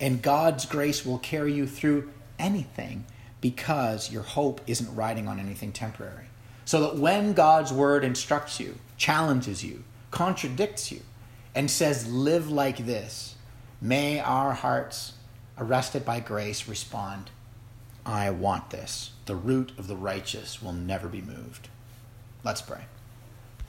and 0.00 0.22
God's 0.22 0.66
grace 0.66 1.04
will 1.06 1.18
carry 1.18 1.52
you 1.52 1.66
through 1.66 2.10
anything 2.38 3.06
because 3.40 4.10
your 4.10 4.22
hope 4.22 4.60
isn't 4.66 4.94
riding 4.94 5.28
on 5.28 5.38
anything 5.38 5.72
temporary. 5.72 6.26
So 6.64 6.80
that 6.80 6.96
when 6.96 7.32
God's 7.32 7.72
word 7.72 8.04
instructs 8.04 8.58
you, 8.58 8.76
challenges 8.96 9.64
you, 9.64 9.84
contradicts 10.10 10.90
you, 10.90 11.00
and 11.54 11.70
says, 11.70 12.12
live 12.12 12.50
like 12.50 12.84
this, 12.86 13.36
may 13.80 14.20
our 14.20 14.52
hearts, 14.52 15.14
arrested 15.56 16.04
by 16.04 16.20
grace, 16.20 16.68
respond, 16.68 17.30
I 18.04 18.30
want 18.30 18.70
this. 18.70 19.12
The 19.26 19.36
root 19.36 19.72
of 19.78 19.88
the 19.88 19.96
righteous 19.96 20.62
will 20.62 20.72
never 20.72 21.08
be 21.08 21.22
moved. 21.22 21.68
Let's 22.44 22.62
pray. 22.62 22.82